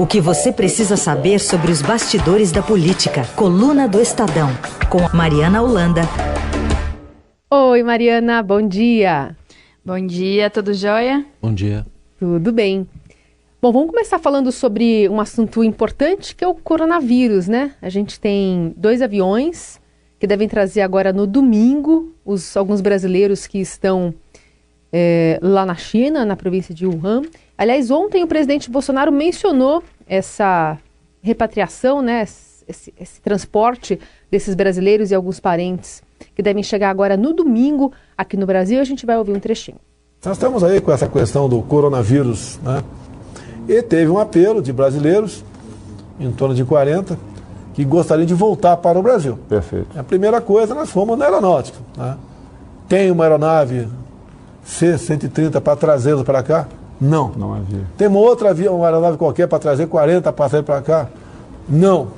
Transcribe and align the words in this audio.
O 0.00 0.06
que 0.06 0.18
você 0.18 0.50
precisa 0.50 0.96
saber 0.96 1.38
sobre 1.38 1.70
os 1.70 1.82
bastidores 1.82 2.50
da 2.50 2.62
política. 2.62 3.22
Coluna 3.36 3.86
do 3.86 4.00
Estadão, 4.00 4.48
com 4.88 5.14
Mariana 5.14 5.60
Holanda. 5.60 6.00
Oi, 7.50 7.82
Mariana, 7.82 8.42
bom 8.42 8.66
dia. 8.66 9.36
Bom 9.84 10.00
dia, 10.06 10.48
tudo 10.48 10.72
jóia? 10.72 11.22
Bom 11.42 11.52
dia. 11.52 11.84
Tudo 12.18 12.50
bem. 12.50 12.88
Bom, 13.60 13.70
vamos 13.70 13.90
começar 13.90 14.18
falando 14.18 14.50
sobre 14.50 15.06
um 15.06 15.20
assunto 15.20 15.62
importante 15.62 16.34
que 16.34 16.42
é 16.42 16.48
o 16.48 16.54
coronavírus, 16.54 17.46
né? 17.46 17.72
A 17.82 17.90
gente 17.90 18.18
tem 18.18 18.72
dois 18.78 19.02
aviões 19.02 19.78
que 20.18 20.26
devem 20.26 20.48
trazer 20.48 20.80
agora 20.80 21.12
no 21.12 21.26
domingo 21.26 22.14
os, 22.24 22.56
alguns 22.56 22.80
brasileiros 22.80 23.46
que 23.46 23.58
estão 23.58 24.14
é, 24.92 25.38
lá 25.42 25.64
na 25.64 25.74
China, 25.74 26.24
na 26.24 26.36
província 26.36 26.74
de 26.74 26.86
Wuhan. 26.86 27.22
Aliás, 27.56 27.90
ontem 27.90 28.22
o 28.22 28.26
presidente 28.26 28.70
Bolsonaro 28.70 29.12
mencionou 29.12 29.82
essa 30.06 30.78
repatriação, 31.22 32.00
né, 32.02 32.22
esse, 32.22 32.92
esse 32.98 33.20
transporte 33.20 33.98
desses 34.30 34.54
brasileiros 34.54 35.10
e 35.10 35.14
alguns 35.14 35.38
parentes 35.38 36.02
que 36.34 36.42
devem 36.42 36.62
chegar 36.62 36.90
agora 36.90 37.16
no 37.16 37.32
domingo 37.32 37.92
aqui 38.16 38.36
no 38.36 38.46
Brasil. 38.46 38.80
A 38.80 38.84
gente 38.84 39.04
vai 39.04 39.16
ouvir 39.16 39.32
um 39.32 39.40
trechinho. 39.40 39.78
Nós 40.24 40.36
estamos 40.36 40.62
aí 40.62 40.80
com 40.80 40.92
essa 40.92 41.08
questão 41.08 41.48
do 41.48 41.62
coronavírus, 41.62 42.58
né? 42.62 42.84
E 43.68 43.82
teve 43.82 44.10
um 44.10 44.18
apelo 44.18 44.60
de 44.60 44.72
brasileiros, 44.72 45.44
em 46.18 46.30
torno 46.32 46.54
de 46.54 46.64
40, 46.64 47.18
que 47.72 47.84
gostariam 47.84 48.26
de 48.26 48.34
voltar 48.34 48.76
para 48.76 48.98
o 48.98 49.02
Brasil. 49.02 49.38
Perfeito. 49.48 49.98
A 49.98 50.02
primeira 50.02 50.40
coisa, 50.40 50.74
nós 50.74 50.90
fomos 50.90 51.16
na 51.16 51.26
aeronáutica. 51.26 51.78
Né? 51.96 52.16
Tem 52.88 53.10
uma 53.10 53.24
aeronave 53.24 53.88
C-130 54.64 55.60
para 55.60 55.76
trazê-los 55.76 56.22
para 56.22 56.42
cá? 56.42 56.66
Não. 57.00 57.32
Não 57.36 57.54
havia. 57.54 57.84
Tem 57.96 58.08
uma 58.08 58.20
outra 58.20 58.50
avião, 58.50 58.76
uma 58.76 58.86
aeronave 58.86 59.16
qualquer 59.16 59.48
para 59.48 59.58
trazer 59.58 59.86
40 59.86 60.32
passageiros 60.32 60.66
para 60.66 60.82
cá? 60.82 61.08
Não. 61.68 62.08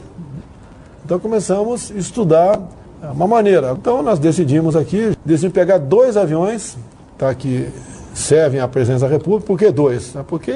Então 1.05 1.18
começamos 1.18 1.93
a 1.95 1.99
estudar 1.99 2.60
uma 3.02 3.26
maneira. 3.26 3.73
Então 3.73 4.02
nós 4.02 4.18
decidimos 4.18 4.74
aqui, 4.74 5.16
decidimos 5.24 5.54
pegar 5.54 5.79
dois 5.79 6.16
aviões, 6.16 6.76
tá, 7.16 7.34
que 7.34 7.68
servem 8.15 8.60
à 8.60 8.68
presença 8.68 9.06
da 9.06 9.12
República. 9.12 9.46
Por 9.46 9.59
que 9.59 9.71
dois? 9.71 10.15
É 10.16 10.23
porque 10.23 10.52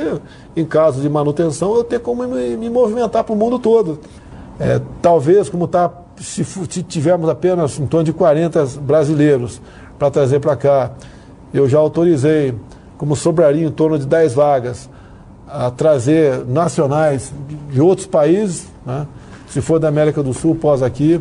em 0.57 0.65
caso 0.65 1.01
de 1.01 1.09
manutenção 1.09 1.75
eu 1.75 1.85
tenho 1.85 2.01
como 2.01 2.27
me, 2.27 2.57
me 2.57 2.71
movimentar 2.71 3.25
para 3.25 3.33
o 3.33 3.37
mundo 3.37 3.59
todo. 3.59 4.01
É, 4.59 4.81
talvez, 5.03 5.49
como 5.49 5.67
está, 5.67 5.93
se, 6.19 6.45
se 6.45 6.83
tivermos 6.83 7.29
apenas 7.29 7.79
em 7.79 7.87
torno 7.87 8.05
de 8.05 8.13
40 8.13 8.65
brasileiros 8.81 9.61
para 9.99 10.11
trazer 10.11 10.41
para 10.41 10.57
cá, 10.57 10.93
eu 11.59 11.69
já 11.69 11.79
autorizei, 11.79 12.55
como 12.97 13.15
sobraria 13.15 13.67
em 13.67 13.71
torno 13.71 13.99
de 13.99 14.07
10 14.07 14.35
vagas, 14.35 14.91
a 15.49 15.71
trazer 15.71 16.45
nacionais 16.47 17.33
de 17.71 17.81
outros 17.81 18.07
países, 18.07 18.69
né? 18.85 19.07
se 19.49 19.61
for 19.61 19.79
da 19.79 19.89
América 19.89 20.23
do 20.23 20.35
Sul, 20.35 20.55
pós 20.55 20.83
aqui. 20.83 21.21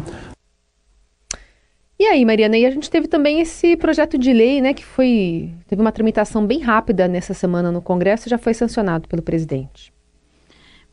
E 1.98 2.06
aí, 2.06 2.26
Mariana, 2.26 2.58
e 2.58 2.66
a 2.66 2.70
gente 2.70 2.90
teve 2.90 3.08
também 3.08 3.40
esse 3.40 3.78
projeto 3.78 4.18
de 4.18 4.34
lei, 4.34 4.60
né, 4.60 4.74
que 4.74 4.84
foi 4.84 5.54
teve 5.68 5.82
uma 5.82 5.94
tramitação 5.94 6.46
bem 6.46 6.60
rápida 6.60 7.08
nessa 7.08 7.34
semana 7.34 7.72
no 7.72 7.82
Congresso 7.82 8.28
e 8.28 8.30
já 8.30 8.38
foi 8.38 8.54
sancionado 8.54 9.08
pelo 9.08 9.22
presidente. 9.22 9.95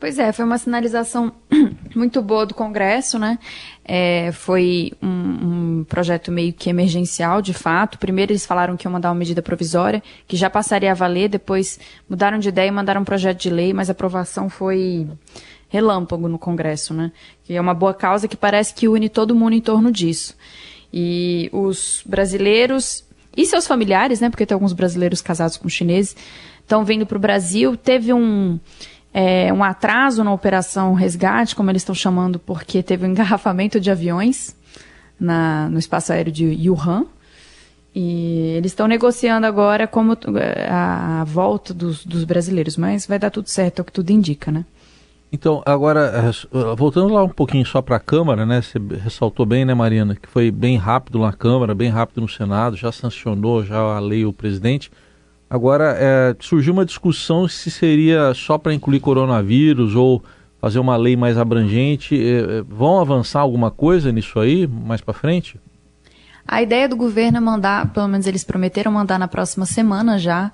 Pois 0.03 0.19
é, 0.19 0.33
foi 0.33 0.43
uma 0.43 0.57
sinalização 0.57 1.31
muito 1.95 2.21
boa 2.21 2.45
do 2.45 2.53
Congresso, 2.53 3.17
né? 3.17 3.39
É, 3.85 4.33
foi 4.33 4.91
um, 5.01 5.07
um, 5.79 5.85
projeto 5.85 6.29
meio 6.29 6.51
que 6.51 6.69
emergencial, 6.69 7.41
de 7.41 7.53
fato. 7.53 7.97
Primeiro 7.97 8.33
eles 8.33 8.45
falaram 8.45 8.75
que 8.75 8.85
iam 8.85 8.91
mandar 8.91 9.07
uma 9.11 9.15
medida 9.15 9.41
provisória, 9.41 10.03
que 10.27 10.35
já 10.35 10.49
passaria 10.49 10.91
a 10.91 10.93
valer, 10.93 11.29
depois 11.29 11.79
mudaram 12.09 12.37
de 12.37 12.49
ideia 12.49 12.67
e 12.67 12.71
mandaram 12.71 12.99
um 12.99 13.05
projeto 13.05 13.39
de 13.39 13.49
lei, 13.49 13.71
mas 13.71 13.87
a 13.87 13.93
aprovação 13.93 14.49
foi 14.49 15.07
relâmpago 15.69 16.27
no 16.27 16.37
Congresso, 16.37 16.93
né? 16.93 17.09
Que 17.45 17.53
é 17.53 17.61
uma 17.61 17.73
boa 17.73 17.93
causa 17.93 18.27
que 18.27 18.35
parece 18.35 18.73
que 18.73 18.89
une 18.89 19.07
todo 19.07 19.33
mundo 19.33 19.53
em 19.53 19.61
torno 19.61 19.89
disso. 19.89 20.35
E 20.91 21.49
os 21.53 22.03
brasileiros 22.05 23.05
e 23.37 23.45
seus 23.45 23.65
familiares, 23.65 24.19
né? 24.19 24.29
Porque 24.29 24.45
tem 24.45 24.53
alguns 24.53 24.73
brasileiros 24.73 25.21
casados 25.21 25.55
com 25.55 25.69
chineses, 25.69 26.13
estão 26.59 26.83
vindo 26.83 27.05
para 27.05 27.17
o 27.17 27.21
Brasil. 27.21 27.77
Teve 27.77 28.11
um 28.11 28.59
é, 29.13 29.53
um 29.53 29.63
atraso 29.63 30.23
na 30.23 30.33
operação 30.33 30.93
resgate, 30.93 31.55
como 31.55 31.69
eles 31.69 31.83
estão 31.83 31.93
chamando, 31.93 32.39
porque 32.39 32.81
teve 32.81 33.05
um 33.05 33.09
engarrafamento 33.11 33.79
de 33.79 33.91
aviões 33.91 34.55
na, 35.19 35.69
no 35.69 35.77
espaço 35.77 36.11
aéreo 36.11 36.31
de 36.31 36.69
Wuhan. 36.69 37.05
E 37.95 38.55
eles 38.57 38.71
estão 38.71 38.87
negociando 38.87 39.45
agora 39.45 39.85
como 39.85 40.17
a, 40.67 41.21
a 41.21 41.23
volta 41.25 41.75
dos, 41.75 42.03
dos, 42.03 42.23
brasileiros, 42.23 42.75
mas 42.75 43.05
vai 43.05 43.19
dar 43.19 43.29
tudo 43.29 43.47
certo, 43.47 43.79
é 43.79 43.81
o 43.83 43.85
que 43.85 43.91
tudo 43.91 44.09
indica, 44.09 44.51
né? 44.51 44.65
Então, 45.31 45.61
agora, 45.63 46.11
é, 46.51 46.75
voltando 46.75 47.13
lá 47.13 47.23
um 47.23 47.29
pouquinho 47.29 47.65
só 47.65 47.83
para 47.83 47.97
a 47.97 47.99
Câmara, 47.99 48.47
né? 48.47 48.61
Você 48.61 48.79
ressaltou 49.03 49.45
bem, 49.45 49.63
né, 49.63 49.75
Mariana, 49.75 50.15
que 50.15 50.27
foi 50.27 50.49
bem 50.49 50.75
rápido 50.75 51.19
na 51.19 51.31
Câmara, 51.31 51.75
bem 51.75 51.89
rápido 51.89 52.21
no 52.21 52.27
Senado, 52.27 52.75
já 52.75 52.91
sancionou 52.91 53.63
já 53.63 53.77
a 53.79 53.99
lei 53.99 54.25
o 54.25 54.33
presidente. 54.33 54.91
Agora, 55.53 55.95
é, 55.99 56.35
surgiu 56.39 56.73
uma 56.73 56.83
discussão 56.83 57.47
se 57.47 57.69
seria 57.69 58.33
só 58.33 58.57
para 58.57 58.73
incluir 58.73 58.99
coronavírus 58.99 59.93
ou 59.93 60.23
fazer 60.59 60.79
uma 60.79 60.95
lei 60.95 61.15
mais 61.15 61.37
abrangente. 61.37 62.19
É, 62.19 62.57
é 62.57 62.61
vão 62.63 62.99
avançar 62.99 63.41
alguma 63.41 63.69
coisa 63.69 64.11
nisso 64.11 64.39
aí 64.39 64.65
mais 64.65 64.99
para 64.99 65.13
frente? 65.13 65.59
A 66.47 66.63
ideia 66.63 66.89
do 66.89 66.95
governo 66.95 67.37
é 67.37 67.39
mandar, 67.39 67.93
pelo 67.93 68.07
menos 68.07 68.25
eles 68.25 68.43
prometeram 68.43 68.91
mandar 68.91 69.19
na 69.19 69.27
próxima 69.27 69.67
semana 69.67 70.17
já, 70.17 70.51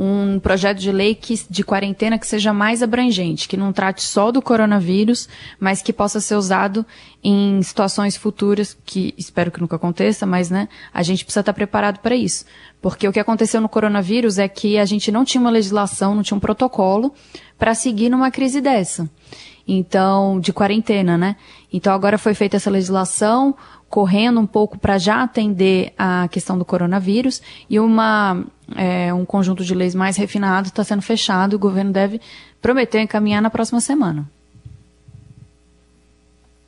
um 0.00 0.38
projeto 0.38 0.78
de 0.78 0.92
lei 0.92 1.12
que, 1.12 1.34
de 1.50 1.64
quarentena 1.64 2.16
que 2.16 2.26
seja 2.26 2.52
mais 2.52 2.84
abrangente, 2.84 3.48
que 3.48 3.56
não 3.56 3.72
trate 3.72 4.02
só 4.04 4.30
do 4.30 4.40
coronavírus, 4.40 5.28
mas 5.58 5.82
que 5.82 5.92
possa 5.92 6.20
ser 6.20 6.36
usado 6.36 6.86
em 7.22 7.60
situações 7.62 8.16
futuras, 8.16 8.78
que 8.86 9.12
espero 9.18 9.50
que 9.50 9.60
nunca 9.60 9.74
aconteça, 9.74 10.24
mas 10.24 10.50
né, 10.50 10.68
a 10.94 11.02
gente 11.02 11.24
precisa 11.24 11.40
estar 11.40 11.52
preparado 11.52 11.98
para 11.98 12.14
isso. 12.14 12.44
Porque 12.80 13.08
o 13.08 13.12
que 13.12 13.18
aconteceu 13.18 13.60
no 13.60 13.68
coronavírus 13.68 14.38
é 14.38 14.46
que 14.46 14.78
a 14.78 14.84
gente 14.84 15.10
não 15.10 15.24
tinha 15.24 15.40
uma 15.40 15.50
legislação, 15.50 16.14
não 16.14 16.22
tinha 16.22 16.36
um 16.36 16.40
protocolo 16.40 17.12
para 17.58 17.74
seguir 17.74 18.08
numa 18.08 18.30
crise 18.30 18.60
dessa. 18.60 19.10
Então, 19.66 20.38
de 20.38 20.52
quarentena, 20.52 21.18
né? 21.18 21.36
Então 21.72 21.92
agora 21.92 22.16
foi 22.16 22.34
feita 22.34 22.56
essa 22.56 22.70
legislação, 22.70 23.54
correndo 23.88 24.40
um 24.40 24.46
pouco 24.46 24.78
para 24.78 24.98
já 24.98 25.22
atender 25.22 25.92
a 25.96 26.28
questão 26.30 26.58
do 26.58 26.64
coronavírus 26.64 27.40
e 27.68 27.80
uma 27.80 28.44
é, 28.76 29.12
um 29.14 29.24
conjunto 29.24 29.64
de 29.64 29.74
leis 29.74 29.94
mais 29.94 30.16
refinado 30.16 30.68
está 30.68 30.84
sendo 30.84 31.02
fechado 31.02 31.52
e 31.52 31.56
o 31.56 31.58
governo 31.58 31.90
deve 31.90 32.20
prometer 32.60 33.00
encaminhar 33.00 33.40
na 33.40 33.50
próxima 33.50 33.80
semana. 33.80 34.28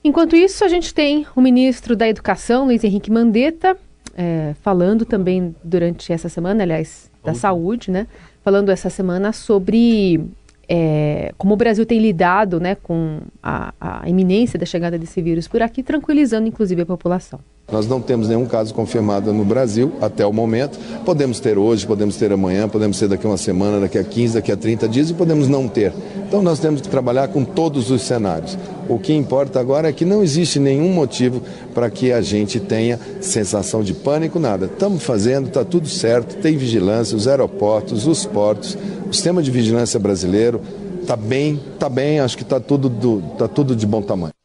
Enquanto 0.02 0.34
isso, 0.34 0.64
a 0.64 0.68
gente 0.68 0.94
tem 0.94 1.26
o 1.36 1.42
ministro 1.42 1.94
da 1.94 2.08
Educação, 2.08 2.64
Luiz 2.64 2.82
Henrique 2.82 3.10
Mandetta, 3.10 3.76
é, 4.16 4.54
falando 4.62 5.04
também 5.04 5.54
durante 5.62 6.10
essa 6.10 6.28
semana, 6.28 6.62
aliás, 6.62 7.10
da 7.22 7.34
saúde, 7.34 7.90
né? 7.90 8.06
Falando 8.42 8.70
essa 8.70 8.88
semana 8.88 9.30
sobre 9.32 10.24
é, 10.72 11.34
como 11.36 11.54
o 11.54 11.56
Brasil 11.56 11.84
tem 11.84 11.98
lidado 11.98 12.60
né, 12.60 12.76
com 12.76 13.18
a, 13.42 13.74
a 13.80 14.08
iminência 14.08 14.56
da 14.56 14.64
chegada 14.64 14.96
desse 14.96 15.20
vírus 15.20 15.48
por 15.48 15.60
aqui, 15.60 15.82
tranquilizando 15.82 16.46
inclusive 16.46 16.82
a 16.82 16.86
população. 16.86 17.40
Nós 17.72 17.86
não 17.86 18.00
temos 18.00 18.28
nenhum 18.28 18.46
caso 18.46 18.74
confirmado 18.74 19.32
no 19.32 19.44
Brasil 19.44 19.92
até 20.00 20.26
o 20.26 20.32
momento. 20.32 20.78
Podemos 21.04 21.40
ter 21.40 21.58
hoje, 21.58 21.86
podemos 21.86 22.16
ter 22.16 22.32
amanhã, 22.32 22.68
podemos 22.68 22.98
ter 22.98 23.08
daqui 23.08 23.26
a 23.26 23.30
uma 23.30 23.36
semana, 23.36 23.80
daqui 23.80 23.98
a 23.98 24.04
15, 24.04 24.34
daqui 24.34 24.52
a 24.52 24.56
30 24.56 24.88
dias 24.88 25.10
e 25.10 25.14
podemos 25.14 25.48
não 25.48 25.68
ter. 25.68 25.92
Então 26.26 26.42
nós 26.42 26.58
temos 26.58 26.80
que 26.80 26.88
trabalhar 26.88 27.28
com 27.28 27.44
todos 27.44 27.90
os 27.90 28.02
cenários. 28.02 28.58
O 28.88 28.98
que 28.98 29.12
importa 29.12 29.60
agora 29.60 29.88
é 29.88 29.92
que 29.92 30.04
não 30.04 30.22
existe 30.22 30.58
nenhum 30.58 30.92
motivo 30.92 31.42
para 31.74 31.88
que 31.88 32.12
a 32.12 32.20
gente 32.20 32.58
tenha 32.58 32.98
sensação 33.20 33.82
de 33.82 33.94
pânico, 33.94 34.38
nada. 34.38 34.66
Estamos 34.66 35.02
fazendo, 35.02 35.48
está 35.48 35.64
tudo 35.64 35.88
certo, 35.88 36.36
tem 36.36 36.56
vigilância, 36.56 37.16
os 37.16 37.28
aeroportos, 37.28 38.06
os 38.06 38.26
portos, 38.26 38.76
o 39.08 39.12
sistema 39.12 39.42
de 39.42 39.50
vigilância 39.50 39.98
brasileiro 39.98 40.60
está 41.00 41.16
bem, 41.16 41.60
está 41.74 41.88
bem, 41.88 42.20
acho 42.20 42.36
que 42.36 42.42
está 42.42 42.60
tudo, 42.60 43.22
tá 43.36 43.48
tudo 43.48 43.74
de 43.74 43.86
bom 43.86 44.02
tamanho. 44.02 44.39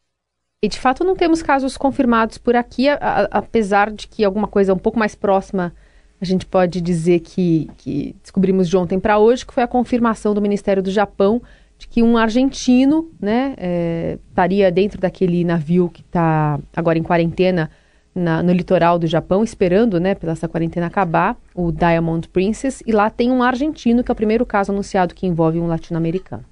E 0.62 0.68
de 0.68 0.78
fato 0.78 1.04
não 1.04 1.14
temos 1.14 1.42
casos 1.42 1.76
confirmados 1.76 2.38
por 2.38 2.56
aqui, 2.56 2.88
a, 2.88 2.96
a, 2.96 3.22
apesar 3.38 3.90
de 3.90 4.08
que 4.08 4.24
alguma 4.24 4.48
coisa 4.48 4.72
um 4.72 4.78
pouco 4.78 4.98
mais 4.98 5.14
próxima 5.14 5.72
a 6.20 6.24
gente 6.24 6.46
pode 6.46 6.80
dizer 6.80 7.20
que, 7.20 7.70
que 7.76 8.16
descobrimos 8.22 8.68
de 8.68 8.76
ontem 8.76 8.98
para 8.98 9.18
hoje, 9.18 9.44
que 9.44 9.52
foi 9.52 9.62
a 9.62 9.68
confirmação 9.68 10.32
do 10.32 10.40
Ministério 10.40 10.82
do 10.82 10.90
Japão 10.90 11.42
de 11.78 11.86
que 11.86 12.02
um 12.02 12.16
argentino 12.16 13.10
né, 13.20 13.54
é, 13.58 14.18
estaria 14.30 14.72
dentro 14.72 14.98
daquele 14.98 15.44
navio 15.44 15.90
que 15.90 16.00
está 16.00 16.58
agora 16.74 16.98
em 16.98 17.02
quarentena 17.02 17.70
na, 18.14 18.42
no 18.42 18.50
litoral 18.50 18.98
do 18.98 19.06
Japão, 19.06 19.44
esperando 19.44 20.00
né, 20.00 20.14
pela 20.14 20.32
essa 20.32 20.48
quarentena 20.48 20.86
acabar, 20.86 21.36
o 21.54 21.70
Diamond 21.70 22.26
Princess, 22.30 22.82
e 22.86 22.92
lá 22.92 23.10
tem 23.10 23.30
um 23.30 23.42
argentino, 23.42 24.02
que 24.02 24.10
é 24.10 24.14
o 24.14 24.16
primeiro 24.16 24.46
caso 24.46 24.72
anunciado 24.72 25.14
que 25.14 25.26
envolve 25.26 25.58
um 25.58 25.66
latino-americano. 25.66 26.44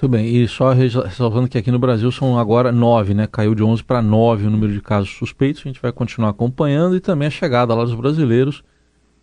Muito 0.00 0.12
bem, 0.12 0.28
e 0.28 0.46
só 0.46 0.72
ressalvando 0.72 1.48
que 1.48 1.58
aqui 1.58 1.72
no 1.72 1.78
Brasil 1.78 2.12
são 2.12 2.38
agora 2.38 2.70
nove, 2.70 3.14
né? 3.14 3.26
Caiu 3.26 3.52
de 3.52 3.64
11 3.64 3.82
para 3.82 4.00
nove 4.00 4.46
o 4.46 4.50
número 4.50 4.72
de 4.72 4.80
casos 4.80 5.10
suspeitos. 5.10 5.60
A 5.64 5.68
gente 5.68 5.82
vai 5.82 5.90
continuar 5.90 6.30
acompanhando 6.30 6.94
e 6.94 7.00
também 7.00 7.26
a 7.26 7.30
chegada 7.32 7.74
lá 7.74 7.82
dos 7.82 7.96
brasileiros. 7.96 8.62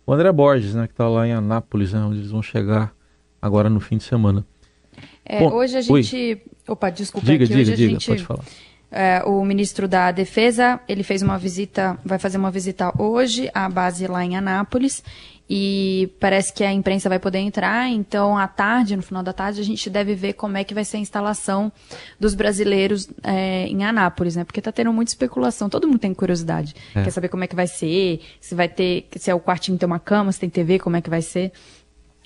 O 0.06 0.12
André 0.12 0.30
Borges, 0.30 0.74
né? 0.74 0.86
Que 0.86 0.92
está 0.92 1.08
lá 1.08 1.26
em 1.26 1.32
Anápolis, 1.32 1.94
né, 1.94 2.00
onde 2.00 2.18
eles 2.18 2.30
vão 2.30 2.42
chegar 2.42 2.92
agora 3.40 3.70
no 3.70 3.80
fim 3.80 3.96
de 3.96 4.04
semana. 4.04 4.44
É, 5.24 5.40
Bom, 5.40 5.54
hoje 5.54 5.78
a 5.78 5.80
gente. 5.80 6.14
Oi. 6.14 6.42
Opa, 6.68 6.90
desculpa, 6.90 7.26
diga, 7.26 7.44
aqui. 7.44 7.54
diga, 7.54 7.62
hoje 7.62 7.72
a 7.72 7.76
diga, 7.76 7.92
gente. 7.92 8.06
Pode 8.08 8.24
falar. 8.24 8.44
É, 8.90 9.22
o 9.24 9.42
ministro 9.46 9.88
da 9.88 10.12
Defesa, 10.12 10.78
ele 10.86 11.02
fez 11.02 11.22
uma 11.22 11.38
visita, 11.38 11.98
vai 12.04 12.18
fazer 12.18 12.36
uma 12.36 12.50
visita 12.50 12.92
hoje 12.98 13.50
à 13.54 13.66
base 13.66 14.06
lá 14.06 14.22
em 14.22 14.36
Anápolis 14.36 15.02
e 15.48 16.12
parece 16.18 16.52
que 16.52 16.64
a 16.64 16.72
imprensa 16.72 17.08
vai 17.08 17.20
poder 17.20 17.38
entrar, 17.38 17.88
então 17.88 18.36
à 18.36 18.48
tarde, 18.48 18.96
no 18.96 19.02
final 19.02 19.22
da 19.22 19.32
tarde, 19.32 19.60
a 19.60 19.64
gente 19.64 19.88
deve 19.88 20.14
ver 20.14 20.32
como 20.32 20.56
é 20.56 20.64
que 20.64 20.74
vai 20.74 20.84
ser 20.84 20.96
a 20.96 21.00
instalação 21.00 21.72
dos 22.18 22.34
brasileiros 22.34 23.08
é, 23.22 23.66
em 23.68 23.84
Anápolis, 23.84 24.34
né? 24.34 24.44
Porque 24.44 24.58
está 24.58 24.72
tendo 24.72 24.92
muita 24.92 25.12
especulação, 25.12 25.68
todo 25.68 25.86
mundo 25.86 26.00
tem 26.00 26.12
curiosidade, 26.12 26.74
é. 26.94 27.04
quer 27.04 27.10
saber 27.10 27.28
como 27.28 27.44
é 27.44 27.46
que 27.46 27.54
vai 27.54 27.68
ser, 27.68 28.20
se 28.40 28.54
vai 28.56 28.68
ter, 28.68 29.06
se 29.16 29.30
é 29.30 29.34
o 29.34 29.40
quartinho 29.40 29.78
tem 29.78 29.86
uma 29.86 30.00
cama, 30.00 30.32
se 30.32 30.40
tem 30.40 30.50
TV, 30.50 30.80
como 30.80 30.96
é 30.96 31.00
que 31.00 31.08
vai 31.10 31.22
ser. 31.22 31.52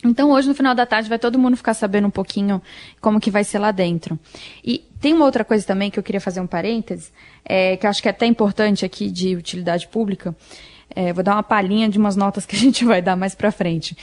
Então 0.03 0.31
hoje, 0.31 0.49
no 0.49 0.55
final 0.55 0.75
da 0.75 0.87
tarde, 0.87 1.09
vai 1.09 1.19
todo 1.19 1.39
mundo 1.39 1.59
ficar 1.59 1.75
sabendo 1.75 2.07
um 2.07 2.11
pouquinho 2.11 2.63
como 3.03 3.21
que 3.21 3.31
vai 3.31 3.45
ser 3.45 3.59
lá 3.59 3.71
dentro. 3.71 4.19
E 4.65 4.83
tem 4.99 5.13
uma 5.13 5.27
outra 5.27 5.45
coisa 5.45 5.67
também 5.67 5.91
que 5.91 5.99
eu 5.99 6.03
queria 6.03 6.21
fazer 6.21 6.41
um 6.41 6.47
parênteses, 6.47 7.13
é, 7.45 7.77
que 7.77 7.85
eu 7.85 7.91
acho 7.91 8.01
que 8.01 8.09
é 8.09 8.11
até 8.11 8.25
importante 8.25 8.85
aqui 8.85 9.11
de 9.11 9.37
utilidade 9.37 9.89
pública, 9.89 10.35
é, 10.95 11.13
vou 11.13 11.23
dar 11.23 11.35
uma 11.35 11.43
palhinha 11.43 11.89
de 11.89 11.99
umas 11.99 12.17
notas 12.17 12.45
que 12.47 12.57
a 12.57 12.59
gente 12.59 12.85
vai 12.85 13.01
dar 13.01 13.17
mais 13.17 13.35
para 13.35 13.51
frente, 13.53 13.97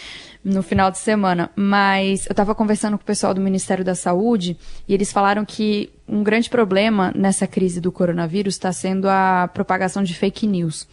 no 0.44 0.64
final 0.64 0.90
de 0.92 0.98
semana. 0.98 1.50
Mas 1.56 2.26
eu 2.26 2.32
estava 2.32 2.56
conversando 2.56 2.98
com 2.98 3.04
o 3.04 3.06
pessoal 3.06 3.34
do 3.34 3.42
Ministério 3.42 3.84
da 3.84 3.96
Saúde 3.96 4.58
e 4.88 4.94
eles 4.94 5.12
falaram 5.12 5.46
que 5.46 5.92
um 6.08 6.24
grande 6.24 6.50
problema 6.50 7.12
nessa 7.16 7.46
crise 7.46 7.82
do 7.82 7.92
coronavírus 7.92 8.56
está 8.56 8.72
sendo 8.72 9.08
a 9.10 9.50
propagação 9.54 10.04
de 10.04 10.14
fake 10.14 10.48
news 10.48 10.88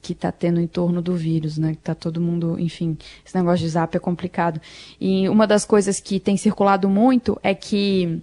que 0.00 0.12
está 0.12 0.30
tendo 0.30 0.60
em 0.60 0.66
torno 0.66 1.02
do 1.02 1.14
vírus, 1.14 1.58
né? 1.58 1.72
Que 1.72 1.78
tá 1.78 1.94
todo 1.94 2.20
mundo, 2.20 2.56
enfim, 2.58 2.96
esse 3.26 3.36
negócio 3.36 3.58
de 3.64 3.68
zap 3.68 3.96
é 3.96 4.00
complicado. 4.00 4.60
E 5.00 5.28
uma 5.28 5.46
das 5.46 5.64
coisas 5.64 6.00
que 6.00 6.20
tem 6.20 6.36
circulado 6.36 6.88
muito 6.88 7.38
é 7.42 7.54
que 7.54 8.22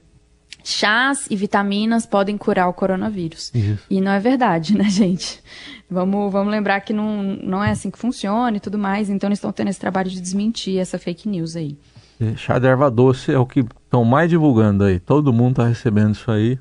chás 0.65 1.27
e 1.29 1.35
vitaminas 1.35 2.05
podem 2.05 2.37
curar 2.37 2.67
o 2.67 2.73
coronavírus. 2.73 3.51
Isso. 3.53 3.83
E 3.89 4.01
não 4.01 4.11
é 4.11 4.19
verdade, 4.19 4.75
né, 4.75 4.89
gente? 4.89 5.41
Vamos, 5.89 6.31
vamos 6.31 6.51
lembrar 6.51 6.81
que 6.81 6.91
não, 6.91 7.21
não 7.21 7.63
é 7.63 7.71
assim 7.71 7.91
que 7.91 7.99
funciona 7.99 8.57
e 8.57 8.59
tudo 8.59 8.77
mais. 8.77 9.09
Então 9.09 9.27
eles 9.29 9.37
estão 9.37 9.51
tendo 9.51 9.69
esse 9.69 9.79
trabalho 9.79 10.09
de 10.09 10.19
desmentir 10.19 10.79
essa 10.79 10.97
fake 10.97 11.29
news 11.29 11.55
aí. 11.55 11.77
É, 12.19 12.35
chá 12.35 12.57
de 12.57 12.65
erva 12.65 12.89
doce 12.89 13.31
é 13.31 13.37
o 13.37 13.45
que 13.45 13.59
estão 13.59 14.03
mais 14.03 14.29
divulgando 14.29 14.83
aí. 14.83 14.99
Todo 14.99 15.31
mundo 15.31 15.51
está 15.51 15.67
recebendo 15.67 16.15
isso 16.15 16.31
aí. 16.31 16.57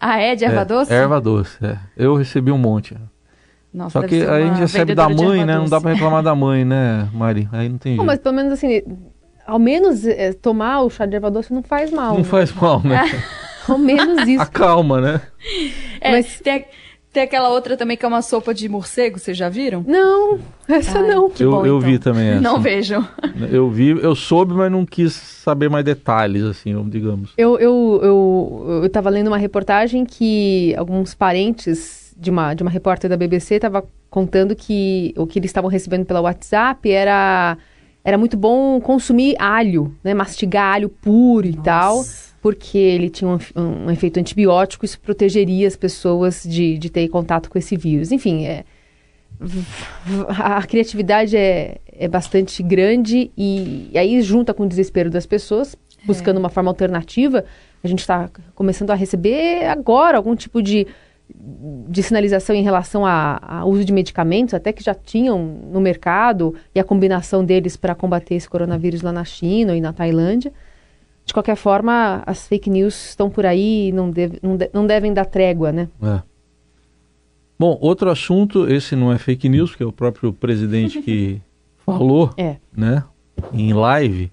Ah, 0.00 0.18
é? 0.18 0.34
De 0.34 0.44
erva 0.44 0.62
é, 0.62 0.64
doce? 0.64 0.92
Erva 0.92 1.20
doce, 1.20 1.64
é. 1.64 1.78
Eu 1.96 2.14
recebi 2.14 2.50
um 2.50 2.58
monte. 2.58 2.96
Nossa, 3.72 4.00
Só 4.00 4.06
que 4.06 4.22
a 4.22 4.40
gente 4.40 4.60
recebe 4.60 4.94
da 4.94 5.08
mãe, 5.08 5.44
né? 5.44 5.58
Não 5.58 5.64
dá 5.64 5.80
para 5.80 5.92
reclamar 5.92 6.22
da 6.22 6.32
mãe, 6.32 6.64
né, 6.64 7.08
Mari? 7.12 7.48
Aí 7.50 7.68
não 7.68 7.76
tem 7.76 7.94
jeito. 7.94 8.06
mas 8.06 8.20
pelo 8.20 8.36
menos 8.36 8.52
assim, 8.52 8.82
ao 9.46 9.58
menos 9.58 10.06
é, 10.06 10.32
tomar 10.32 10.82
o 10.82 10.90
chá 10.90 11.06
de 11.06 11.14
erva 11.14 11.30
doce 11.30 11.52
não 11.52 11.62
faz 11.62 11.90
mal. 11.90 12.12
Não 12.12 12.18
né? 12.18 12.24
faz 12.24 12.52
mal, 12.52 12.82
né? 12.82 13.04
ao 13.68 13.78
menos 13.78 14.28
isso. 14.28 14.42
Acalma, 14.42 15.00
né? 15.00 15.20
É, 16.00 16.12
mas 16.12 16.40
tem, 16.40 16.64
tem 17.12 17.22
aquela 17.22 17.48
outra 17.48 17.76
também 17.76 17.96
que 17.96 18.04
é 18.04 18.08
uma 18.08 18.22
sopa 18.22 18.52
de 18.52 18.68
morcego, 18.68 19.18
vocês 19.18 19.36
já 19.36 19.48
viram? 19.48 19.84
Não, 19.86 20.38
essa 20.68 20.98
Ai, 20.98 21.08
não. 21.08 21.30
Eu, 21.38 21.50
bom, 21.50 21.66
eu 21.66 21.78
então. 21.78 21.80
vi 21.80 21.98
também 21.98 22.28
essa. 22.28 22.40
Não 22.40 22.60
vejam. 22.60 23.06
Eu 23.50 23.70
vi, 23.70 23.90
eu 23.90 24.14
soube, 24.14 24.54
mas 24.54 24.70
não 24.70 24.86
quis 24.86 25.12
saber 25.12 25.68
mais 25.68 25.84
detalhes, 25.84 26.42
assim, 26.44 26.72
digamos. 26.88 27.32
Eu, 27.36 27.58
eu, 27.58 28.00
eu, 28.02 28.80
eu 28.84 28.90
tava 28.90 29.10
lendo 29.10 29.28
uma 29.28 29.36
reportagem 29.36 30.04
que 30.04 30.74
alguns 30.76 31.14
parentes 31.14 32.14
de 32.16 32.30
uma, 32.30 32.54
de 32.54 32.62
uma 32.62 32.70
repórter 32.70 33.10
da 33.10 33.16
BBC 33.16 33.58
tava 33.58 33.84
contando 34.08 34.54
que 34.54 35.12
o 35.16 35.26
que 35.26 35.38
eles 35.38 35.50
estavam 35.50 35.68
recebendo 35.68 36.04
pela 36.06 36.20
WhatsApp 36.20 36.88
era 36.90 37.58
era 38.04 38.18
muito 38.18 38.36
bom 38.36 38.80
consumir 38.80 39.34
alho, 39.38 39.96
né? 40.04 40.12
Mastigar 40.12 40.74
alho 40.74 40.88
puro 40.88 41.46
e 41.46 41.52
Nossa. 41.52 41.62
tal 41.62 42.04
porque 42.44 42.76
ele 42.76 43.08
tinha 43.08 43.30
um, 43.30 43.38
um, 43.56 43.90
efeito 43.90 44.20
antibiótico, 44.20 44.84
isso 44.84 45.00
protegeria 45.00 45.66
as 45.66 45.76
pessoas 45.76 46.42
de, 46.42 46.76
de 46.76 46.90
ter 46.90 47.08
contato 47.08 47.48
com 47.48 47.56
esse 47.56 47.74
vírus. 47.74 48.12
Enfim, 48.12 48.44
é, 48.44 48.64
a 50.28 50.62
criatividade 50.66 51.38
é, 51.38 51.78
é 51.90 52.06
bastante 52.06 52.62
grande 52.62 53.30
e, 53.34 53.88
e, 53.90 53.98
aí 53.98 54.20
junta 54.20 54.52
com 54.52 54.64
o 54.64 54.68
desespero 54.68 55.08
das 55.08 55.24
pessoas, 55.24 55.74
buscando 56.04 56.36
é. 56.36 56.40
uma 56.40 56.50
forma 56.50 56.70
alternativa. 56.70 57.46
A 57.82 57.88
gente 57.88 58.00
está 58.00 58.28
começando 58.54 58.90
a 58.90 58.94
receber 58.94 59.64
agora 59.64 60.18
algum 60.18 60.36
tipo 60.36 60.62
de, 60.62 60.86
de 61.88 62.02
sinalização 62.02 62.56
em 62.56 62.62
relação 62.62 63.04
ao 63.04 63.68
uso 63.68 63.84
de 63.84 63.92
medicamentos, 63.92 64.54
até 64.54 64.72
que 64.72 64.82
já 64.82 64.94
tinham 64.94 65.38
no 65.70 65.80
mercado, 65.80 66.54
e 66.74 66.80
a 66.80 66.84
combinação 66.84 67.44
deles 67.44 67.76
para 67.76 67.94
combater 67.94 68.34
esse 68.34 68.48
coronavírus 68.48 69.02
lá 69.02 69.12
na 69.12 69.24
China 69.24 69.76
e 69.76 69.80
na 69.80 69.92
Tailândia. 69.92 70.52
De 71.24 71.32
qualquer 71.32 71.56
forma, 71.56 72.22
as 72.26 72.46
fake 72.46 72.68
news 72.68 73.10
estão 73.10 73.30
por 73.30 73.46
aí 73.46 73.88
e 73.88 73.92
não, 73.92 74.10
deve, 74.10 74.38
não, 74.42 74.56
de, 74.56 74.70
não 74.72 74.86
devem 74.86 75.12
dar 75.12 75.24
trégua, 75.24 75.72
né? 75.72 75.88
É. 76.02 76.20
Bom, 77.58 77.78
outro 77.80 78.10
assunto, 78.10 78.70
esse 78.70 78.96
não 78.96 79.12
é 79.12 79.18
fake 79.18 79.48
news, 79.48 79.70
porque 79.70 79.82
é 79.82 79.86
o 79.86 79.92
próprio 79.92 80.32
presidente 80.32 81.00
que 81.00 81.40
falou, 81.84 82.32
é. 82.36 82.56
né, 82.76 83.04
em 83.52 83.72
live. 83.72 84.30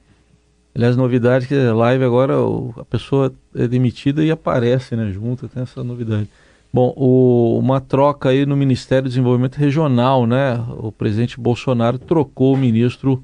Aliás, 0.74 0.96
novidade 0.96 1.48
que 1.48 1.56
live 1.56 2.04
agora 2.04 2.36
a 2.78 2.86
pessoa 2.86 3.34
é 3.56 3.68
demitida 3.68 4.24
e 4.24 4.32
aparece, 4.32 4.96
né, 4.96 5.12
junto, 5.12 5.48
tem 5.48 5.64
essa 5.64 5.84
novidade. 5.84 6.28
Bom, 6.74 6.94
o, 6.96 7.60
uma 7.60 7.82
troca 7.82 8.30
aí 8.30 8.46
no 8.46 8.56
Ministério 8.56 9.04
do 9.04 9.10
Desenvolvimento 9.10 9.58
Regional, 9.58 10.26
né? 10.26 10.64
O 10.78 10.90
presidente 10.90 11.38
Bolsonaro 11.38 12.00
trocou 12.00 12.54
o 12.54 12.58
ministro 12.58 13.22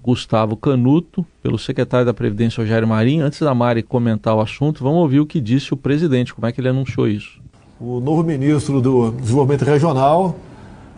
Gustavo 0.00 0.56
Canuto, 0.56 1.26
pelo 1.42 1.58
secretário 1.58 2.06
da 2.06 2.14
Previdência 2.14 2.62
Rogério 2.62 2.86
Marinho. 2.86 3.24
Antes 3.24 3.40
da 3.40 3.52
Mari 3.52 3.82
comentar 3.82 4.36
o 4.36 4.40
assunto, 4.40 4.84
vamos 4.84 5.00
ouvir 5.00 5.18
o 5.18 5.26
que 5.26 5.40
disse 5.40 5.74
o 5.74 5.76
presidente, 5.76 6.32
como 6.32 6.46
é 6.46 6.52
que 6.52 6.60
ele 6.60 6.68
anunciou 6.68 7.08
isso. 7.08 7.40
O 7.80 7.98
novo 7.98 8.22
ministro 8.22 8.80
do 8.80 9.10
Desenvolvimento 9.10 9.64
Regional, 9.64 10.36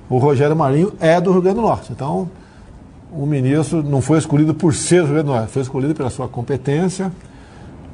o 0.09 0.19
Rogério 0.19 0.55
Marinho, 0.55 0.93
é 1.01 1.19
do 1.19 1.33
Rio 1.33 1.41
Grande 1.41 1.57
do 1.57 1.63
Norte. 1.63 1.93
Então, 1.93 2.31
o 3.11 3.25
ministro 3.25 3.83
não 3.83 4.03
foi 4.03 4.19
escolhido 4.19 4.53
por 4.55 4.75
ser 4.75 5.01
do 5.01 5.07
Rio 5.07 5.15
Grande 5.15 5.29
do 5.29 5.33
Norte, 5.33 5.51
foi 5.51 5.63
escolhido 5.63 5.95
pela 5.95 6.11
sua 6.11 6.29
competência 6.29 7.11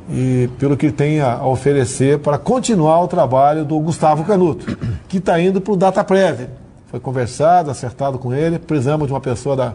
e 0.09 0.49
pelo 0.59 0.77
que 0.77 0.91
tem 0.91 1.21
a 1.21 1.45
oferecer 1.45 2.19
para 2.21 2.39
continuar 2.39 3.03
o 3.03 3.09
trabalho 3.09 3.65
do 3.65 3.79
Gustavo 3.81 4.25
Canuto, 4.25 4.77
que 5.09 5.19
está 5.19 5.41
indo 5.41 5.61
para 5.61 5.73
o 5.73 5.77
DataPrev. 5.77 6.49
Foi 6.87 7.01
conversado, 7.01 7.71
acertado 7.71 8.19
com 8.19 8.33
ele, 8.33 8.59
precisamos 8.59 9.09
de 9.09 9.13
uma 9.13 9.21
pessoa 9.21 9.57
da 9.57 9.75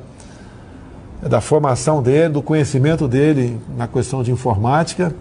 da 1.22 1.40
formação 1.40 2.02
dele, 2.02 2.30
do 2.34 2.42
conhecimento 2.42 3.08
dele 3.08 3.60
na 3.78 3.88
questão 3.88 4.24
de 4.24 4.32
informática. 4.32 5.14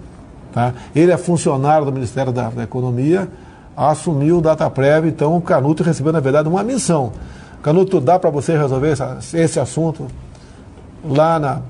Tá? 0.52 0.72
Ele 0.94 1.12
é 1.12 1.16
funcionário 1.16 1.84
do 1.84 1.92
Ministério 1.92 2.32
da, 2.32 2.48
da 2.48 2.62
Economia, 2.62 3.28
assumiu 3.76 4.38
o 4.38 4.40
DataPrev, 4.40 5.08
então 5.08 5.36
o 5.36 5.40
Canuto 5.40 5.82
recebeu, 5.82 6.12
na 6.12 6.20
verdade, 6.20 6.48
uma 6.48 6.62
missão. 6.62 7.12
Canuto, 7.62 8.00
dá 8.00 8.18
para 8.18 8.30
você 8.30 8.56
resolver 8.56 8.90
essa, 8.90 9.18
esse 9.34 9.60
assunto 9.60 10.06
lá 11.04 11.38
na, 11.38 11.60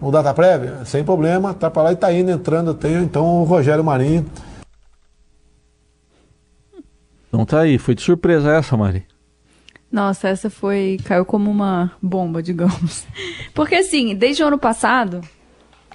no 0.00 0.10
DataPrev? 0.10 0.84
Sem 0.86 1.04
problema, 1.04 1.54
tá 1.54 1.70
para 1.70 1.82
lá 1.84 1.90
e 1.90 1.94
está 1.94 2.12
indo, 2.12 2.30
entrando. 2.30 2.74
Tenho 2.74 3.02
então 3.02 3.42
o 3.42 3.44
Rogério 3.44 3.84
Marinho. 3.84 4.26
Então 7.28 7.44
tá 7.44 7.60
aí, 7.60 7.78
foi 7.78 7.94
de 7.94 8.02
surpresa 8.02 8.50
essa, 8.52 8.76
Mari. 8.76 9.06
Nossa, 9.90 10.28
essa 10.28 10.50
foi. 10.50 10.98
caiu 11.04 11.24
como 11.24 11.50
uma 11.50 11.92
bomba, 12.00 12.42
digamos. 12.42 13.06
Porque 13.54 13.74
assim, 13.74 14.14
desde 14.14 14.42
o 14.42 14.46
ano 14.46 14.58
passado, 14.58 15.20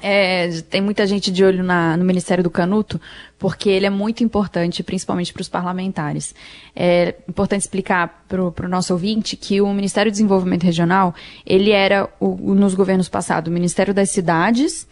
é, 0.06 0.62
tem 0.64 0.82
muita 0.82 1.08
gente 1.08 1.32
de 1.32 1.46
olho 1.46 1.64
na, 1.64 1.96
no 1.96 2.04
Ministério 2.04 2.44
do 2.44 2.50
Canuto, 2.50 3.00
porque 3.40 3.70
ele 3.70 3.86
é 3.86 3.90
muito 3.90 4.22
importante, 4.22 4.84
principalmente 4.84 5.32
para 5.32 5.42
os 5.42 5.48
parlamentares. 5.48 6.36
É 6.76 7.16
importante 7.28 7.62
explicar 7.62 8.26
para 8.28 8.42
o 8.44 8.68
nosso 8.68 8.92
ouvinte 8.92 9.38
que 9.38 9.62
o 9.62 9.74
Ministério 9.74 10.12
do 10.12 10.14
Desenvolvimento 10.14 10.64
Regional, 10.64 11.16
ele 11.46 11.72
era, 11.72 12.10
o, 12.20 12.54
nos 12.54 12.76
governos 12.76 13.08
passados, 13.08 13.50
o 13.50 13.54
Ministério 13.54 13.94
das 13.94 14.10
Cidades 14.10 14.86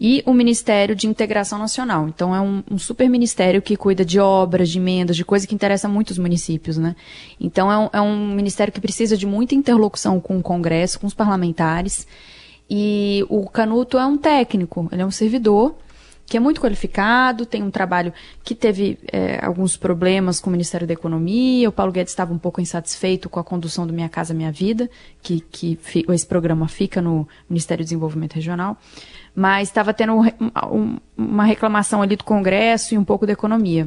e 0.00 0.22
o 0.24 0.32
Ministério 0.32 0.96
de 0.96 1.06
Integração 1.06 1.58
Nacional. 1.58 2.08
Então 2.08 2.34
é 2.34 2.40
um, 2.40 2.64
um, 2.70 2.78
super 2.78 3.10
ministério 3.10 3.60
que 3.60 3.76
cuida 3.76 4.06
de 4.06 4.18
obras, 4.18 4.70
de 4.70 4.78
emendas, 4.78 5.16
de 5.16 5.24
coisa 5.24 5.46
que 5.46 5.54
interessa 5.54 5.86
muito 5.86 6.12
os 6.12 6.18
municípios, 6.18 6.78
né? 6.78 6.96
Então 7.38 7.70
é 7.70 7.78
um, 7.78 7.90
é 7.92 8.00
um 8.00 8.34
ministério 8.34 8.72
que 8.72 8.80
precisa 8.80 9.18
de 9.18 9.26
muita 9.26 9.54
interlocução 9.54 10.18
com 10.18 10.38
o 10.38 10.42
Congresso, 10.42 10.98
com 10.98 11.06
os 11.06 11.14
parlamentares. 11.14 12.06
E 12.68 13.24
o 13.28 13.48
Canuto 13.48 13.98
é 13.98 14.06
um 14.06 14.18
técnico, 14.18 14.88
ele 14.90 15.02
é 15.02 15.06
um 15.06 15.10
servidor 15.10 15.76
que 16.28 16.36
é 16.36 16.40
muito 16.40 16.60
qualificado, 16.60 17.46
tem 17.46 17.62
um 17.62 17.70
trabalho 17.70 18.12
que 18.42 18.52
teve 18.52 18.98
é, 19.12 19.38
alguns 19.44 19.76
problemas 19.76 20.40
com 20.40 20.50
o 20.50 20.52
Ministério 20.52 20.84
da 20.84 20.92
Economia. 20.92 21.68
O 21.68 21.72
Paulo 21.72 21.92
Guedes 21.92 22.10
estava 22.10 22.34
um 22.34 22.38
pouco 22.38 22.60
insatisfeito 22.60 23.28
com 23.28 23.38
a 23.38 23.44
condução 23.44 23.86
do 23.86 23.92
Minha 23.92 24.08
Casa 24.08 24.34
Minha 24.34 24.50
Vida, 24.50 24.90
que, 25.22 25.38
que 25.38 25.78
esse 26.08 26.26
programa 26.26 26.66
fica 26.66 27.00
no 27.00 27.28
Ministério 27.48 27.84
do 27.84 27.86
Desenvolvimento 27.86 28.34
Regional 28.34 28.76
mas 29.36 29.68
estava 29.68 29.92
tendo 29.92 30.14
um, 30.72 30.96
uma 31.14 31.44
reclamação 31.44 32.00
ali 32.00 32.16
do 32.16 32.24
Congresso 32.24 32.94
e 32.94 32.98
um 32.98 33.04
pouco 33.04 33.26
da 33.26 33.34
economia. 33.34 33.86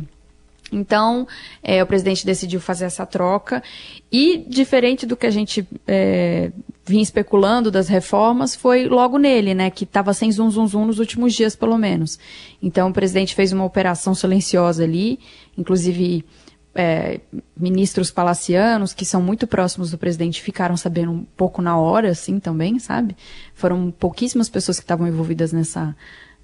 Então, 0.72 1.28
é, 1.64 1.82
o 1.82 1.88
presidente 1.88 2.26
decidiu 2.26 2.60
fazer 2.60 2.86
essa 2.86 3.06
troca 3.06 3.64
e, 4.12 4.38
diferente 4.48 5.06
do 5.06 5.18
que 5.18 5.26
a 5.26 5.32
gente 5.32 5.68
é, 5.88 6.52
vinha 6.86 7.04
especulando 7.04 7.72
das 7.72 7.88
reformas, 7.88 8.56
foi 8.56 8.86
logo 8.86 9.18
nele, 9.18 9.54
né, 9.54 9.70
que 9.70 9.84
estava 9.84 10.14
sem 10.14 10.32
zum 10.32 10.50
zum 10.50 10.68
zum 10.68 10.86
nos 10.86 11.00
últimos 11.00 11.34
dias, 11.34 11.56
pelo 11.56 11.78
menos. 11.78 12.20
Então, 12.62 12.90
o 12.90 12.94
presidente 12.94 13.36
fez 13.36 13.52
uma 13.52 13.66
operação 13.66 14.14
silenciosa 14.14 14.84
ali, 14.84 15.20
inclusive 15.58 16.26
é, 16.74 17.20
ministros 17.58 18.12
palacianos 18.12 18.94
que 18.94 19.06
são 19.06 19.22
muito 19.22 19.48
próximos 19.48 19.92
do 19.92 19.98
presidente 19.98 20.42
ficaram 20.42 20.78
sabendo 20.78 21.12
um 21.12 21.24
pouco 21.36 21.62
na 21.62 21.78
hora, 21.78 22.10
assim, 22.10 22.40
também, 22.40 22.80
sabe? 22.80 23.16
Foram 23.54 23.92
pouquíssimas 23.92 24.50
pessoas 24.50 24.78
que 24.78 24.84
estavam 24.84 25.08
envolvidas 25.08 25.52
nessa, 25.52 25.96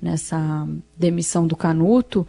nessa 0.02 0.68
demissão 0.98 1.48
do 1.48 1.56
Canuto. 1.56 2.28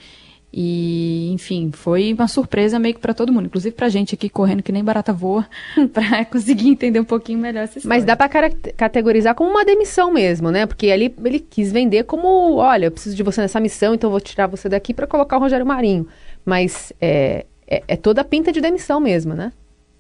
E, 0.58 1.30
enfim, 1.32 1.70
foi 1.70 2.14
uma 2.14 2.26
surpresa 2.26 2.78
meio 2.78 2.94
que 2.94 3.00
para 3.00 3.12
todo 3.12 3.30
mundo, 3.30 3.44
inclusive 3.44 3.74
pra 3.74 3.90
gente 3.90 4.14
aqui 4.14 4.30
correndo 4.30 4.62
que 4.62 4.72
nem 4.72 4.82
barata 4.82 5.12
voa, 5.12 5.46
para 5.92 6.24
conseguir 6.24 6.70
entender 6.70 6.98
um 6.98 7.04
pouquinho 7.04 7.38
melhor 7.38 7.64
essa 7.64 7.76
história. 7.76 7.94
Mas 7.94 8.06
dá 8.06 8.16
para 8.16 8.48
categorizar 8.74 9.34
como 9.34 9.50
uma 9.50 9.66
demissão 9.66 10.10
mesmo, 10.10 10.50
né? 10.50 10.64
Porque 10.64 10.90
ali 10.90 11.14
ele 11.22 11.40
quis 11.40 11.70
vender 11.70 12.04
como, 12.04 12.54
olha, 12.54 12.86
eu 12.86 12.90
preciso 12.90 13.14
de 13.14 13.22
você 13.22 13.42
nessa 13.42 13.60
missão, 13.60 13.94
então 13.94 14.08
eu 14.08 14.12
vou 14.12 14.20
tirar 14.20 14.46
você 14.46 14.66
daqui 14.66 14.94
para 14.94 15.06
colocar 15.06 15.36
o 15.36 15.40
Rogério 15.40 15.66
Marinho. 15.66 16.08
Mas 16.42 16.90
é, 17.02 17.44
é, 17.68 17.82
é 17.86 17.96
toda 17.96 18.22
a 18.22 18.24
pinta 18.24 18.50
de 18.50 18.62
demissão 18.62 18.98
mesmo, 18.98 19.34
né? 19.34 19.52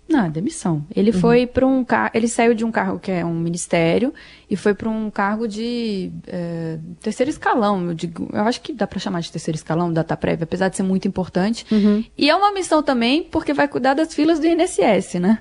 Não, 0.08 0.30
demissão. 0.30 0.86
Ele 0.94 1.10
uhum. 1.10 1.20
foi 1.20 1.46
para 1.46 1.66
um 1.66 1.84
cargo. 1.84 2.16
Ele 2.16 2.28
saiu 2.28 2.54
de 2.54 2.64
um 2.64 2.70
cargo 2.70 2.98
que 2.98 3.10
é 3.10 3.24
um 3.24 3.34
ministério 3.34 4.14
e 4.48 4.54
foi 4.54 4.72
para 4.72 4.88
um 4.88 5.10
cargo 5.10 5.48
de 5.48 6.12
é, 6.28 6.78
terceiro 7.00 7.28
escalão. 7.28 7.88
Eu, 7.88 7.94
digo, 7.94 8.28
eu 8.32 8.42
acho 8.42 8.60
que 8.60 8.72
dá 8.72 8.86
para 8.86 9.00
chamar 9.00 9.20
de 9.20 9.32
terceiro 9.32 9.56
escalão, 9.56 9.92
data 9.92 10.16
prévia, 10.16 10.44
apesar 10.44 10.68
de 10.68 10.76
ser 10.76 10.84
muito 10.84 11.08
importante. 11.08 11.66
Uhum. 11.72 12.04
E 12.16 12.30
é 12.30 12.36
uma 12.36 12.52
missão 12.52 12.82
também 12.82 13.24
porque 13.24 13.52
vai 13.52 13.66
cuidar 13.66 13.94
das 13.94 14.14
filas 14.14 14.38
do 14.38 14.46
INSS, 14.46 15.14
né? 15.14 15.40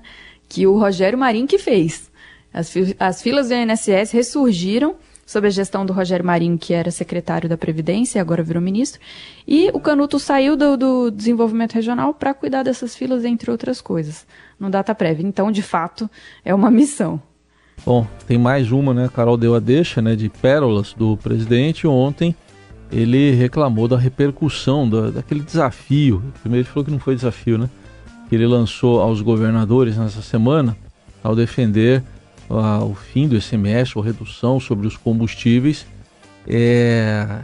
Que 0.49 0.65
o 0.65 0.79
Rogério 0.79 1.17
Marinho 1.17 1.47
que 1.47 1.59
fez. 1.59 2.09
As, 2.51 2.73
as 2.99 3.21
filas 3.21 3.49
do 3.49 3.53
INSS 3.53 4.11
ressurgiram 4.11 4.95
sob 5.25 5.47
a 5.47 5.49
gestão 5.49 5.85
do 5.85 5.91
Rogério 5.91 6.25
Marinho, 6.25 6.57
que 6.57 6.73
era 6.73 6.91
secretário 6.91 7.49
da 7.49 7.57
Previdência 7.57 8.19
e 8.19 8.21
agora 8.21 8.43
virou 8.43 8.61
ministro. 8.61 9.01
E 9.47 9.69
o 9.73 9.79
Canuto 9.79 10.19
saiu 10.19 10.55
do, 10.55 10.77
do 10.77 11.11
desenvolvimento 11.11 11.73
regional 11.73 12.13
para 12.13 12.33
cuidar 12.33 12.63
dessas 12.63 12.95
filas, 12.95 13.25
entre 13.25 13.49
outras 13.49 13.81
coisas, 13.81 14.25
no 14.59 14.69
data 14.69 14.93
prévia. 14.95 15.25
Então, 15.25 15.51
de 15.51 15.61
fato, 15.61 16.09
é 16.43 16.53
uma 16.53 16.71
missão. 16.71 17.21
Bom, 17.85 18.07
tem 18.27 18.37
mais 18.37 18.71
uma, 18.71 18.93
né? 18.93 19.09
Carol 19.13 19.37
deu 19.37 19.55
a 19.55 19.59
deixa, 19.59 20.01
né, 20.01 20.15
de 20.15 20.29
pérolas 20.29 20.93
do 20.93 21.17
presidente. 21.17 21.85
Ontem 21.85 22.35
ele 22.91 23.31
reclamou 23.31 23.87
da 23.87 23.97
repercussão 23.97 24.89
da, 24.89 25.09
daquele 25.11 25.41
desafio. 25.41 26.23
Primeiro 26.41 26.65
ele 26.65 26.71
falou 26.71 26.85
que 26.85 26.91
não 26.91 26.99
foi 26.99 27.15
desafio, 27.15 27.57
né? 27.57 27.69
Que 28.29 28.35
ele 28.35 28.47
lançou 28.47 29.01
aos 29.01 29.21
governadores 29.21 29.97
nessa 29.97 30.21
semana 30.21 30.77
ao 31.23 31.35
defender 31.35 32.03
o 32.47 32.93
fim 32.93 33.27
do 33.27 33.35
ICMS 33.35 33.93
ou 33.95 34.03
redução 34.03 34.59
sobre 34.59 34.85
os 34.85 34.95
combustíveis 34.95 35.85
é, 36.47 37.39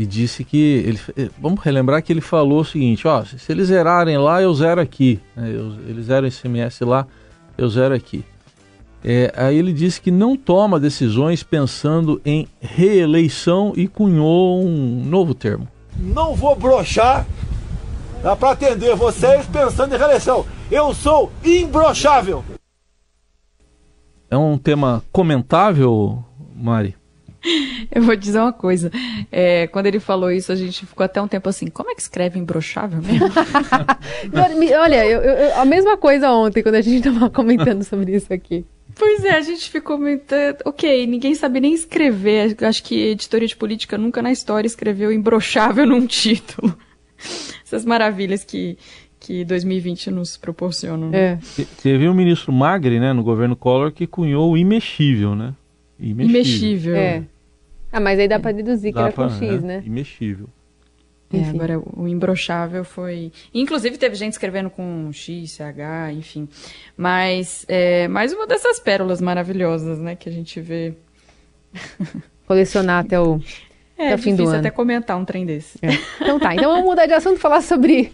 e 0.00 0.06
disse 0.06 0.44
que 0.44 0.56
ele, 0.56 1.00
eh, 1.14 1.28
vamos 1.38 1.60
relembrar 1.60 2.02
que 2.02 2.10
ele 2.10 2.22
falou 2.22 2.60
o 2.60 2.64
seguinte, 2.64 3.06
ó, 3.06 3.22
se 3.22 3.52
eles 3.52 3.68
zerarem 3.68 4.16
lá 4.16 4.40
eu 4.40 4.54
zero 4.54 4.80
aqui, 4.80 5.20
né, 5.36 5.50
eu, 5.54 5.74
eles 5.86 6.06
zeram 6.06 6.26
ICMS 6.26 6.82
lá 6.86 7.06
eu 7.58 7.68
zero 7.68 7.94
aqui. 7.94 8.24
É, 9.04 9.30
aí 9.36 9.58
ele 9.58 9.74
disse 9.74 10.00
que 10.00 10.10
não 10.10 10.38
toma 10.38 10.80
decisões 10.80 11.42
pensando 11.42 12.18
em 12.24 12.48
reeleição 12.62 13.74
e 13.76 13.86
cunhou 13.86 14.64
um 14.64 15.04
novo 15.04 15.34
termo. 15.34 15.68
Não 15.98 16.34
vou 16.34 16.56
brochar 16.56 17.26
para 18.38 18.52
atender 18.52 18.96
vocês 18.96 19.44
pensando 19.44 19.94
em 19.94 19.98
reeleição. 19.98 20.46
Eu 20.70 20.94
sou 20.94 21.30
imbrochável. 21.44 22.42
É 24.30 24.36
um 24.38 24.56
tema 24.56 25.02
comentável, 25.12 26.24
Mari? 26.56 26.99
Eu 27.90 28.02
vou 28.02 28.16
dizer 28.16 28.38
uma 28.38 28.52
coisa. 28.52 28.90
É, 29.30 29.66
quando 29.68 29.86
ele 29.86 30.00
falou 30.00 30.30
isso, 30.30 30.52
a 30.52 30.54
gente 30.54 30.86
ficou 30.86 31.04
até 31.04 31.20
um 31.20 31.28
tempo 31.28 31.48
assim, 31.48 31.66
como 31.68 31.90
é 31.90 31.94
que 31.94 32.02
escreve 32.02 32.38
imbrochável 32.38 33.00
mesmo? 33.02 33.28
Olha, 34.80 35.06
eu, 35.06 35.20
eu, 35.20 35.56
a 35.56 35.64
mesma 35.64 35.96
coisa 35.96 36.30
ontem, 36.30 36.62
quando 36.62 36.76
a 36.76 36.80
gente 36.80 37.06
estava 37.08 37.28
comentando 37.30 37.82
sobre 37.82 38.14
isso 38.14 38.32
aqui. 38.32 38.64
Pois 38.94 39.24
é, 39.24 39.30
a 39.30 39.40
gente 39.40 39.70
ficou 39.70 39.98
muito. 39.98 40.34
Ok, 40.64 41.06
ninguém 41.06 41.34
sabe 41.34 41.60
nem 41.60 41.72
escrever. 41.72 42.56
Acho 42.62 42.82
que 42.82 43.10
editoria 43.10 43.48
de 43.48 43.56
política 43.56 43.96
nunca 43.96 44.20
na 44.20 44.32
história 44.32 44.66
escreveu 44.66 45.12
imbrochável 45.12 45.86
num 45.86 46.06
título. 46.06 46.76
Essas 47.64 47.84
maravilhas 47.84 48.44
que, 48.44 48.76
que 49.18 49.44
2020 49.44 50.10
nos 50.10 50.36
proporciona. 50.36 51.08
Né? 51.08 51.18
É. 51.18 51.38
Teve 51.82 52.08
um 52.08 52.14
ministro 52.14 52.52
Magre, 52.52 52.98
né, 52.98 53.12
no 53.12 53.22
governo 53.22 53.54
Collor, 53.54 53.92
que 53.92 54.06
cunhou 54.06 54.50
o 54.50 54.56
imexível, 54.56 55.34
né? 55.34 55.54
Imexível. 56.00 56.30
imexível. 56.30 56.96
É. 56.96 57.22
Ah, 57.92 58.00
mas 58.00 58.18
aí 58.18 58.28
dá 58.28 58.38
para 58.38 58.52
deduzir 58.52 58.92
dá 58.92 59.00
que 59.00 59.04
era 59.04 59.12
pra, 59.12 59.28
com 59.28 59.34
X, 59.34 59.42
é, 59.42 59.66
né? 59.66 59.82
Imexível. 59.84 60.48
É, 61.32 61.48
agora 61.48 61.80
o 61.96 62.08
imbrochável 62.08 62.84
foi. 62.84 63.30
Inclusive 63.54 63.96
teve 63.96 64.16
gente 64.16 64.32
escrevendo 64.32 64.68
com 64.68 65.12
X, 65.12 65.52
CH, 65.52 66.12
enfim. 66.12 66.48
Mas 66.96 67.64
é 67.68 68.08
mais 68.08 68.32
uma 68.32 68.48
dessas 68.48 68.80
pérolas 68.80 69.20
maravilhosas, 69.20 70.00
né, 70.00 70.16
que 70.16 70.28
a 70.28 70.32
gente 70.32 70.60
vê. 70.60 70.94
Colecionar 72.48 73.04
até 73.04 73.20
o, 73.20 73.40
é, 73.96 74.06
até 74.06 74.14
o 74.16 74.18
fim 74.18 74.34
do 74.34 74.48
ano. 74.48 74.58
até 74.58 74.72
comentar 74.72 75.16
um 75.16 75.24
trem 75.24 75.46
desse. 75.46 75.78
É. 75.82 75.90
Então 76.20 76.40
tá, 76.40 76.52
então 76.52 76.68
vamos 76.68 76.84
mudar 76.84 77.06
de 77.06 77.12
assunto 77.12 77.36
e 77.36 77.40
falar 77.40 77.62
sobre 77.62 78.10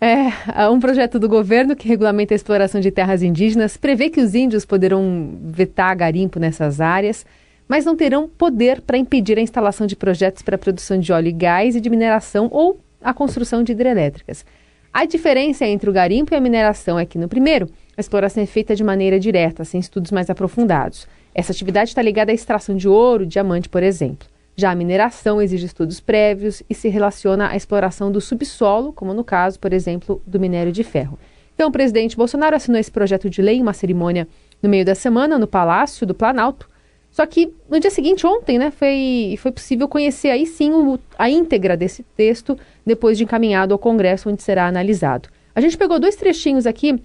é, 0.00 0.68
um 0.68 0.80
projeto 0.80 1.18
do 1.18 1.28
governo 1.28 1.76
que 1.76 1.88
regulamenta 1.88 2.34
a 2.34 2.36
exploração 2.36 2.80
de 2.80 2.90
terras 2.90 3.22
indígenas 3.22 3.76
prevê 3.76 4.10
que 4.10 4.20
os 4.20 4.34
índios 4.34 4.64
poderão 4.64 5.38
vetar 5.42 5.96
garimpo 5.96 6.38
nessas 6.38 6.80
áreas, 6.80 7.24
mas 7.68 7.84
não 7.84 7.96
terão 7.96 8.28
poder 8.28 8.80
para 8.80 8.98
impedir 8.98 9.38
a 9.38 9.42
instalação 9.42 9.86
de 9.86 9.96
projetos 9.96 10.42
para 10.42 10.56
a 10.56 10.58
produção 10.58 10.98
de 10.98 11.12
óleo 11.12 11.28
e 11.28 11.32
gás 11.32 11.76
e 11.76 11.80
de 11.80 11.88
mineração 11.88 12.48
ou 12.50 12.80
a 13.02 13.14
construção 13.14 13.62
de 13.62 13.72
hidrelétricas. 13.72 14.44
A 14.92 15.06
diferença 15.06 15.66
entre 15.66 15.90
o 15.90 15.92
garimpo 15.92 16.34
e 16.34 16.36
a 16.36 16.40
mineração 16.40 16.98
é 16.98 17.06
que, 17.06 17.18
no 17.18 17.28
primeiro, 17.28 17.68
a 17.96 18.00
exploração 18.00 18.42
é 18.42 18.46
feita 18.46 18.76
de 18.76 18.84
maneira 18.84 19.18
direta, 19.18 19.64
sem 19.64 19.80
estudos 19.80 20.10
mais 20.10 20.30
aprofundados. 20.30 21.08
Essa 21.34 21.52
atividade 21.52 21.90
está 21.90 22.00
ligada 22.00 22.30
à 22.30 22.34
extração 22.34 22.76
de 22.76 22.88
ouro, 22.88 23.26
diamante, 23.26 23.68
por 23.68 23.82
exemplo. 23.82 24.28
Já 24.56 24.70
a 24.70 24.74
mineração 24.74 25.42
exige 25.42 25.66
estudos 25.66 26.00
prévios 26.00 26.62
e 26.70 26.74
se 26.74 26.88
relaciona 26.88 27.48
à 27.48 27.56
exploração 27.56 28.10
do 28.10 28.20
subsolo, 28.20 28.92
como 28.92 29.12
no 29.12 29.24
caso, 29.24 29.58
por 29.58 29.72
exemplo, 29.72 30.22
do 30.26 30.38
minério 30.38 30.70
de 30.70 30.84
ferro. 30.84 31.18
Então, 31.54 31.68
o 31.68 31.72
presidente 31.72 32.16
Bolsonaro 32.16 32.54
assinou 32.56 32.80
esse 32.80 32.90
projeto 32.90 33.28
de 33.28 33.40
lei 33.40 33.56
em 33.56 33.62
uma 33.62 33.72
cerimônia 33.72 34.28
no 34.62 34.68
meio 34.68 34.84
da 34.84 34.94
semana 34.94 35.38
no 35.38 35.46
Palácio 35.46 36.06
do 36.06 36.14
Planalto. 36.14 36.68
Só 37.10 37.24
que 37.26 37.52
no 37.70 37.78
dia 37.78 37.90
seguinte, 37.90 38.26
ontem, 38.26 38.58
né, 38.58 38.72
foi, 38.72 39.36
foi 39.38 39.52
possível 39.52 39.86
conhecer 39.86 40.30
aí 40.30 40.46
sim 40.46 40.72
o, 40.72 40.98
a 41.16 41.30
íntegra 41.30 41.76
desse 41.76 42.02
texto 42.16 42.58
depois 42.84 43.16
de 43.16 43.22
encaminhado 43.22 43.72
ao 43.72 43.78
Congresso, 43.78 44.28
onde 44.28 44.42
será 44.42 44.66
analisado. 44.66 45.28
A 45.54 45.60
gente 45.60 45.78
pegou 45.78 46.00
dois 46.00 46.16
trechinhos 46.16 46.66
aqui 46.66 47.00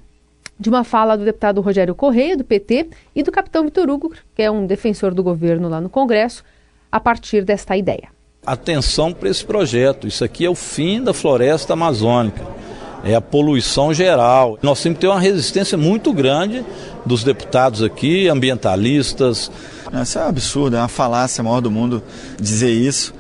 de 0.60 0.68
uma 0.68 0.84
fala 0.84 1.16
do 1.16 1.24
deputado 1.24 1.62
Rogério 1.62 1.94
Correia, 1.94 2.36
do 2.36 2.44
PT, 2.44 2.90
e 3.16 3.24
do 3.24 3.32
capitão 3.32 3.64
Vitor 3.64 3.90
Hugo, 3.90 4.12
que 4.36 4.42
é 4.42 4.52
um 4.52 4.66
defensor 4.66 5.14
do 5.14 5.24
governo 5.24 5.70
lá 5.70 5.80
no 5.80 5.90
Congresso, 5.90 6.44
a 6.92 7.00
partir 7.00 7.44
desta 7.44 7.76
ideia. 7.78 8.10
Atenção 8.46 9.14
para 9.14 9.30
esse 9.30 9.44
projeto. 9.46 10.08
Isso 10.08 10.24
aqui 10.24 10.46
é 10.46 10.50
o 10.50 10.56
fim 10.56 11.04
da 11.04 11.14
floresta 11.14 11.74
amazônica. 11.74 12.42
É 13.04 13.16
a 13.16 13.22
poluição 13.22 13.94
geral. 13.94 14.58
Nós 14.62 14.82
temos 14.82 14.98
que 14.98 15.02
ter 15.02 15.08
uma 15.08 15.20
resistência 15.20 15.78
muito 15.78 16.12
grande 16.12 16.66
dos 17.06 17.24
deputados 17.24 17.82
aqui, 17.84 18.28
ambientalistas. 18.28 19.52
Isso 20.02 20.20
é 20.20 20.26
um 20.26 20.28
absurdo, 20.28 20.76
é 20.76 20.80
uma 20.80 20.88
falácia 20.88 21.44
maior 21.44 21.62
do 21.62 21.72
mundo 21.72 22.04
dizer 22.40 22.72
isso. 22.72 23.14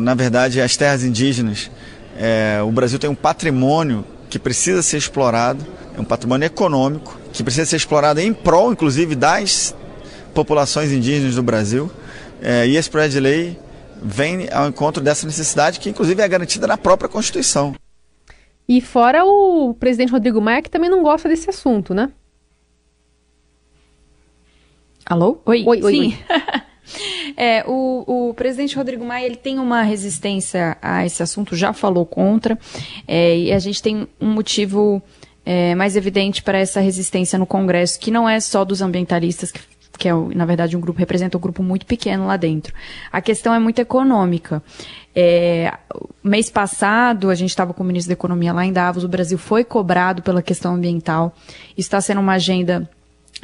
Na 0.00 0.14
verdade, 0.14 0.60
as 0.60 0.76
terras 0.76 1.04
indígenas, 1.04 1.70
é, 2.16 2.60
o 2.62 2.70
Brasil 2.70 2.98
tem 2.98 3.08
um 3.08 3.14
patrimônio 3.14 4.04
que 4.28 4.38
precisa 4.38 4.82
ser 4.82 4.98
explorado, 4.98 5.64
é 5.96 6.00
um 6.00 6.04
patrimônio 6.04 6.46
econômico 6.46 7.18
que 7.32 7.42
precisa 7.42 7.66
ser 7.66 7.76
explorado 7.76 8.20
em 8.20 8.32
prol, 8.32 8.72
inclusive, 8.72 9.14
das 9.14 9.74
populações 10.34 10.90
indígenas 10.90 11.34
do 11.34 11.42
Brasil. 11.42 11.90
É, 12.42 12.66
e 12.66 12.76
esse 12.76 12.90
projeto 12.90 13.12
de 13.12 13.20
lei 13.20 13.58
vem 14.02 14.48
ao 14.52 14.68
encontro 14.68 15.02
dessa 15.02 15.24
necessidade, 15.26 15.78
que 15.78 15.88
inclusive 15.88 16.20
é 16.20 16.26
garantida 16.26 16.66
na 16.66 16.76
própria 16.76 17.08
Constituição. 17.08 17.74
E 18.68 18.80
fora 18.80 19.24
o 19.24 19.74
presidente 19.74 20.10
Rodrigo 20.10 20.40
Maia, 20.40 20.60
que 20.60 20.70
também 20.70 20.90
não 20.90 21.02
gosta 21.02 21.28
desse 21.28 21.48
assunto, 21.48 21.94
né? 21.94 22.10
Alô? 25.06 25.40
Oi, 25.44 25.64
oi, 25.66 25.82
oi. 25.82 25.92
Sim. 25.92 26.18
Oi. 26.28 27.32
é, 27.36 27.64
o, 27.66 28.30
o, 28.30 28.34
presidente 28.34 28.76
Rodrigo 28.76 29.04
Maia 29.04 29.26
ele 29.26 29.36
tem 29.36 29.58
uma 29.58 29.82
resistência 29.82 30.76
a 30.82 31.04
esse 31.06 31.22
assunto, 31.22 31.54
já 31.54 31.72
falou 31.72 32.04
contra, 32.04 32.58
é, 33.06 33.36
e 33.36 33.52
a 33.52 33.58
gente 33.58 33.82
tem 33.82 34.08
um 34.20 34.30
motivo 34.32 35.02
é, 35.44 35.74
mais 35.74 35.96
evidente 35.96 36.42
para 36.42 36.58
essa 36.58 36.80
resistência 36.80 37.38
no 37.38 37.46
Congresso, 37.46 37.98
que 38.00 38.10
não 38.10 38.28
é 38.28 38.40
só 38.40 38.64
dos 38.64 38.80
ambientalistas 38.80 39.52
que 39.52 39.60
que 39.98 40.08
é, 40.08 40.12
na 40.12 40.44
verdade, 40.44 40.76
um 40.76 40.80
grupo, 40.80 40.98
representa 40.98 41.36
um 41.36 41.40
grupo 41.40 41.62
muito 41.62 41.86
pequeno 41.86 42.26
lá 42.26 42.36
dentro. 42.36 42.74
A 43.10 43.20
questão 43.20 43.54
é 43.54 43.58
muito 43.58 43.78
econômica. 43.80 44.62
É, 45.14 45.72
mês 46.24 46.50
passado, 46.50 47.30
a 47.30 47.34
gente 47.34 47.50
estava 47.50 47.74
com 47.74 47.82
o 47.82 47.86
ministro 47.86 48.08
da 48.08 48.14
Economia 48.14 48.52
lá 48.52 48.64
em 48.64 48.72
Davos, 48.72 49.04
o 49.04 49.08
Brasil 49.08 49.36
foi 49.38 49.64
cobrado 49.64 50.22
pela 50.22 50.42
questão 50.42 50.74
ambiental. 50.74 51.34
Está 51.76 52.00
sendo 52.00 52.20
uma 52.20 52.32
agenda 52.32 52.88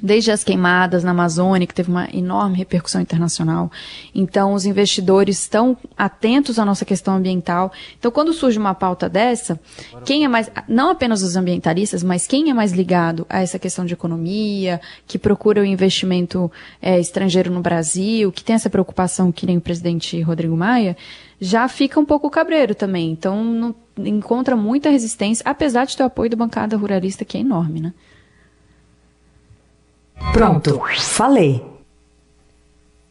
desde 0.03 0.31
as 0.31 0.45
queimadas 0.45 1.03
na 1.03 1.11
Amazônia, 1.11 1.67
que 1.67 1.75
teve 1.75 1.91
uma 1.91 2.09
enorme 2.13 2.57
repercussão 2.57 3.01
internacional. 3.01 3.71
Então, 4.15 4.53
os 4.53 4.65
investidores 4.65 5.41
estão 5.41 5.77
atentos 5.97 6.59
à 6.59 6.65
nossa 6.65 6.85
questão 6.85 7.17
ambiental. 7.17 7.73
Então, 7.99 8.11
quando 8.11 8.33
surge 8.33 8.59
uma 8.59 8.75
pauta 8.75 9.09
dessa, 9.09 9.59
quem 10.05 10.25
é 10.25 10.29
mais, 10.29 10.51
não 10.69 10.91
apenas 10.91 11.23
os 11.23 11.35
ambientalistas, 11.35 12.03
mas 12.03 12.27
quem 12.27 12.51
é 12.51 12.55
mais 12.55 12.73
ligado 12.73 13.27
a 13.29 13.41
essa 13.41 13.59
questão 13.59 13.85
de 13.85 13.93
economia, 13.93 14.81
que 15.07 15.19
procura 15.19 15.63
o 15.63 15.65
investimento 15.65 16.51
é, 16.81 17.01
estrangeiro 17.01 17.51
no 17.51 17.61
Brasil, 17.61 18.31
que 18.31 18.45
tem 18.45 18.55
essa 18.55 18.71
preocupação, 18.71 19.33
que 19.33 19.47
nem 19.47 19.57
o 19.57 19.61
presidente 19.61 20.21
Rodrigo 20.23 20.57
Maia, 20.57 20.97
já 21.41 21.69
fica 21.69 21.99
um 21.99 22.05
pouco 22.05 22.31
cabreiro 22.31 22.75
também. 22.75 23.11
Então, 23.11 23.43
não, 23.45 23.75
encontra 23.99 24.55
muita 24.55 24.91
resistência, 24.91 25.43
apesar 25.45 25.87
de 25.87 25.97
ter 25.97 26.05
o 26.05 26.07
apoio 26.07 26.31
da 26.31 26.37
bancada 26.37 26.77
ruralista, 26.77 27.25
que 27.25 27.37
é 27.37 27.41
enorme, 27.41 27.81
né? 27.81 27.93
Pronto, 30.33 30.81
falei. 30.99 31.65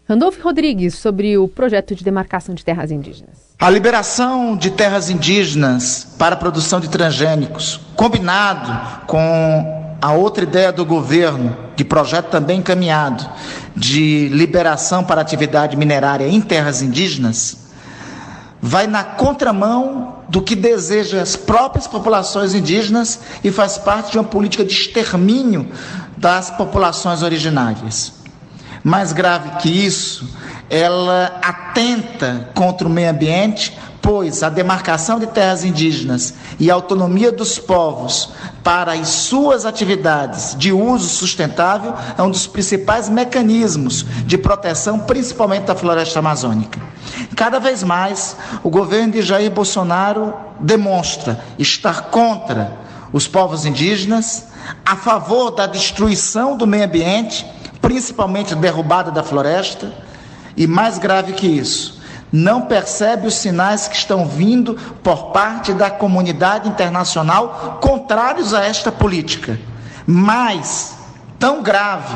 Randolfo 0.08 0.42
Rodrigues, 0.42 0.96
sobre 0.96 1.38
o 1.38 1.48
projeto 1.50 1.94
de 1.94 2.04
demarcação 2.04 2.56
de 2.56 2.64
terras 2.64 2.92
indígenas. 2.92 3.48
A 3.60 3.70
liberação 3.70 4.56
de 4.56 4.72
terras 4.72 5.10
indígenas 5.10 6.08
para 6.18 6.36
a 6.36 6.38
produção 6.38 6.80
de 6.80 6.90
transgênicos, 6.90 7.82
combinado 7.96 9.06
com 9.06 9.98
a 10.02 10.14
outra 10.14 10.44
ideia 10.44 10.72
do 10.72 10.86
governo, 10.86 11.58
de 11.76 11.84
projeto 11.84 12.30
também 12.30 12.60
encaminhado, 12.60 13.28
de 13.76 14.30
liberação 14.30 15.04
para 15.04 15.20
atividade 15.20 15.76
minerária 15.76 16.28
em 16.28 16.40
terras 16.40 16.82
indígenas, 16.82 17.67
vai 18.62 18.88
na 18.88 19.04
contramão 19.04 20.18
do 20.30 20.42
que 20.42 20.56
desejam 20.56 21.22
as 21.22 21.36
próprias 21.36 21.88
populações 21.88 22.54
indígenas 22.54 23.20
e 23.44 23.52
faz 23.52 23.78
parte 23.78 24.12
de 24.12 24.18
uma 24.18 24.24
política 24.24 24.66
de 24.66 24.74
extermínio 24.74 25.72
das 26.18 26.50
populações 26.50 27.22
originárias. 27.22 28.14
Mais 28.84 29.14
grave 29.14 29.52
que 29.62 29.70
isso, 29.70 30.28
ela 30.70 31.40
atenta 31.42 32.50
contra 32.54 32.88
o 32.88 32.90
meio 32.90 33.10
ambiente, 33.10 33.78
pois 34.08 34.42
a 34.42 34.48
demarcação 34.48 35.20
de 35.20 35.28
terras 35.28 35.66
indígenas 35.66 36.34
e 36.58 36.72
a 36.72 36.74
autonomia 36.74 37.30
dos 37.30 37.60
povos 37.60 38.30
para 38.64 38.94
as 38.94 39.10
suas 39.10 39.66
atividades 39.66 40.56
de 40.58 40.72
uso 40.72 41.10
sustentável 41.10 41.94
é 42.18 42.24
um 42.24 42.32
dos 42.32 42.48
principais 42.48 43.10
mecanismos 43.10 44.06
de 44.26 44.38
proteção, 44.38 45.00
principalmente 45.00 45.66
da 45.66 45.76
floresta 45.76 46.20
amazônica. 46.20 46.80
Cada 47.36 47.60
vez 47.60 47.84
mais, 47.84 48.38
o 48.64 48.70
governo 48.70 49.12
de 49.12 49.22
Jair 49.22 49.52
Bolsonaro 49.52 50.34
demonstra 50.58 51.44
estar 51.60 52.04
contra 52.04 52.72
os 53.12 53.28
povos 53.28 53.66
indígenas, 53.66 54.46
a 54.86 54.96
favor 54.96 55.52
da 55.52 55.68
destruição 55.68 56.56
do 56.56 56.66
meio 56.66 56.86
ambiente, 56.86 57.46
principalmente 57.82 58.56
derrubada 58.56 59.12
da 59.12 59.22
floresta, 59.22 59.92
e 60.56 60.66
mais 60.66 60.98
grave 60.98 61.34
que 61.34 61.46
isso, 61.46 61.97
não 62.32 62.64
percebe 62.64 63.28
os 63.28 63.36
sinais 63.36 63.88
que 63.88 63.96
estão 63.96 64.26
vindo 64.26 64.76
por 65.04 65.32
parte 65.32 65.74
da 65.74 65.90
comunidade 65.90 66.68
internacional 66.68 67.80
contrários 67.82 68.54
a 68.54 68.66
esta 68.66 68.92
política. 68.92 69.60
Mais 70.06 70.98
tão 71.40 71.62
grave 71.62 72.16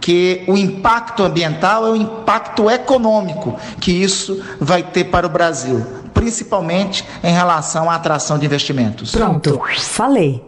que 0.00 0.44
o 0.46 0.56
impacto 0.56 1.22
ambiental 1.22 1.86
é 1.86 1.90
o 1.90 1.96
impacto 1.96 2.70
econômico 2.70 3.58
que 3.80 3.90
isso 3.90 4.42
vai 4.60 4.82
ter 4.82 5.04
para 5.04 5.26
o 5.26 5.30
Brasil, 5.30 5.84
principalmente 6.14 7.04
em 7.22 7.32
relação 7.32 7.90
à 7.90 7.96
atração 7.96 8.38
de 8.38 8.46
investimentos. 8.46 9.12
Pronto, 9.12 9.60
falei. 9.78 10.44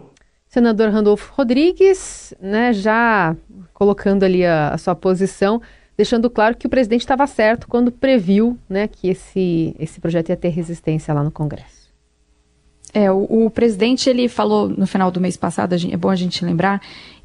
Senador 0.47 0.89
Randolfo 0.89 1.31
Rodrigues, 1.33 2.33
né, 2.41 2.73
já 2.73 3.35
colocando 3.73 4.23
ali 4.23 4.45
a, 4.45 4.69
a 4.69 4.77
sua 4.77 4.93
posição, 4.93 5.61
deixando 6.01 6.31
claro 6.31 6.57
que 6.57 6.65
o 6.65 6.69
presidente 6.69 7.01
estava 7.01 7.27
certo 7.27 7.67
quando 7.67 7.91
previu 7.91 8.57
né, 8.67 8.87
que 8.87 9.07
esse, 9.07 9.75
esse 9.77 10.01
projeto 10.01 10.29
ia 10.29 10.35
ter 10.35 10.49
resistência 10.49 11.13
lá 11.13 11.23
no 11.23 11.29
Congresso. 11.29 11.91
É, 12.91 13.11
o, 13.11 13.45
o 13.45 13.49
presidente 13.51 14.09
ele 14.09 14.27
falou 14.27 14.67
no 14.67 14.87
final 14.87 15.11
do 15.11 15.21
mês 15.21 15.37
passado, 15.37 15.75
é 15.75 15.97
bom 15.97 16.09
a 16.09 16.15
gente 16.15 16.43
lembrar, 16.43 16.81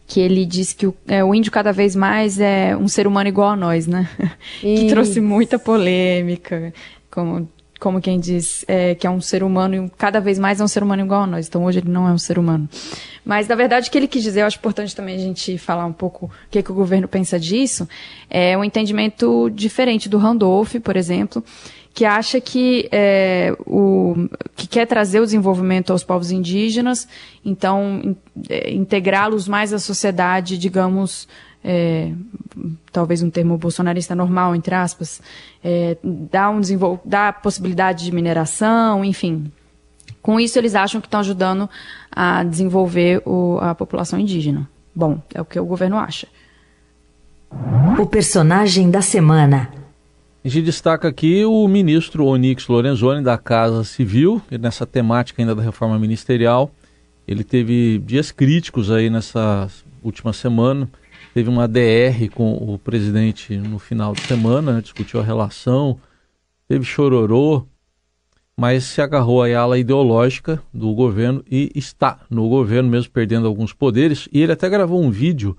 que 0.07 0.21
ele 0.21 0.45
disse 0.45 0.77
que 0.77 0.87
o, 0.87 0.95
é, 1.09 1.25
o, 1.25 1.35
índio 1.35 1.51
cada 1.51 1.73
vez 1.73 1.97
mais 1.97 2.39
é 2.39 2.77
um 2.77 2.87
ser 2.87 3.07
humano 3.07 3.29
igual 3.29 3.49
a 3.49 3.57
nós, 3.57 3.87
né? 3.87 4.09
que 4.61 4.89
trouxe 4.89 5.23
muita 5.23 5.59
polêmica, 5.59 6.73
como, 7.11 7.49
como 7.79 8.01
quem 8.01 8.19
diz 8.19 8.65
é, 8.67 8.95
que 8.95 9.07
é 9.07 9.11
um 9.11 9.21
ser 9.21 9.43
humano 9.43 9.91
cada 9.97 10.21
vez 10.21 10.39
mais 10.39 10.61
é 10.61 10.65
um 10.65 10.69
ser 10.69 10.83
humano 10.83 11.05
igual 11.05 11.23
a 11.23 11.27
nós. 11.27 11.47
Então 11.47 11.65
hoje 11.65 11.81
ele 11.81 11.91
não 11.91 12.09
é 12.09 12.13
um 12.13 12.19
ser 12.19 12.39
humano. 12.39 12.69
Mas 13.25 13.49
na 13.49 13.55
verdade 13.55 13.89
o 13.89 13.93
que 13.93 13.99
ele 13.99 14.09
quis 14.09 14.23
dizer, 14.23 14.43
eu 14.43 14.47
acho 14.47 14.59
importante 14.59 14.95
também 14.95 15.17
a 15.17 15.19
gente 15.19 15.59
falar 15.59 15.87
um 15.87 15.93
pouco 15.93 16.27
o 16.27 16.31
que, 16.51 16.63
que 16.63 16.71
o 16.71 16.75
governo 16.75 17.09
pensa 17.09 17.39
disso, 17.39 17.89
é 18.31 18.57
um 18.57 18.65
entendimento 18.65 19.51
diferente 19.51 20.09
do 20.09 20.19
Randolph, 20.19 20.77
por 20.77 20.97
exemplo, 20.97 21.45
que 21.97 22.05
acha 22.05 22.39
que, 22.43 22.91
é, 22.93 23.57
o, 23.67 24.29
que 24.55 24.67
quer 24.67 24.87
trazer 24.87 25.19
o 25.19 25.25
desenvolvimento 25.25 25.93
aos 25.93 26.05
povos 26.05 26.31
indígenas, 26.31 27.09
então 27.43 28.03
in, 28.05 28.17
é, 28.51 28.71
integrá-los 28.71 29.49
mais 29.49 29.73
à 29.73 29.79
sociedade, 29.79 30.59
digamos, 30.59 31.27
é, 31.69 32.13
talvez 32.93 33.25
um 33.25 33.29
termo 33.29 33.59
bolsonarista 33.59 34.15
normal, 34.15 34.55
entre 34.55 34.73
aspas, 34.73 35.21
é, 35.65 35.97
dá, 36.03 36.49
um 36.49 36.61
dá 37.05 37.33
possibilidade 37.33 38.05
de 38.05 38.15
mineração, 38.15 39.05
enfim. 39.05 39.51
Com 40.23 40.39
isso, 40.39 40.57
eles 40.59 40.77
acham 40.77 41.01
que 41.01 41.09
estão 41.09 41.21
ajudando 41.21 41.69
a 42.11 42.45
desenvolver 42.45 43.21
o, 43.27 43.59
a 43.61 43.75
população 43.75 44.19
indígena. 44.19 44.69
Bom, 44.95 45.21
é 45.35 45.41
o 45.41 45.45
que 45.45 45.59
o 45.59 45.67
governo 45.67 45.99
acha. 45.99 46.29
O 47.99 48.07
personagem 48.07 48.91
da 48.91 49.03
semana. 49.03 49.69
A 50.45 50.49
gente 50.49 50.65
destaca 50.65 51.09
aqui 51.09 51.45
o 51.45 51.67
ministro 51.67 52.25
Onyx 52.27 52.69
Lorenzoni 52.69 53.25
da 53.25 53.37
Casa 53.37 53.83
Civil, 53.83 54.41
e 54.51 54.57
nessa 54.57 54.87
temática 54.87 55.43
ainda 55.43 55.55
da 55.55 55.63
reforma 55.63 55.99
ministerial. 55.99 56.71
Ele 57.27 57.43
teve 57.43 57.99
dias 57.99 58.31
críticos 58.31 58.89
aí 58.89 59.11
nessa 59.11 59.69
última 60.03 60.33
semana. 60.33 60.89
Teve 61.37 61.51
uma 61.51 61.69
DR 61.69 62.31
com 62.35 62.55
o 62.55 62.79
presidente 62.79 63.59
no 63.59 63.79
final 63.79 64.15
de 64.15 64.23
semana, 64.23 64.73
né, 64.73 64.81
discutiu 64.81 65.21
a 65.21 65.23
relação, 65.23 66.01
teve 66.67 66.83
chororô, 66.83 67.67
mas 68.57 68.85
se 68.85 69.03
agarrou 69.03 69.43
à 69.43 69.55
ala 69.55 69.79
ideológica 69.79 70.63
do 70.73 70.95
governo 70.95 71.45
e 71.47 71.71
está 71.75 72.21
no 72.31 72.49
governo, 72.49 72.89
mesmo 72.89 73.13
perdendo 73.13 73.47
alguns 73.47 73.75
poderes. 73.75 74.27
E 74.33 74.41
ele 74.41 74.53
até 74.53 74.67
gravou 74.67 74.99
um 74.99 75.11
vídeo 75.11 75.55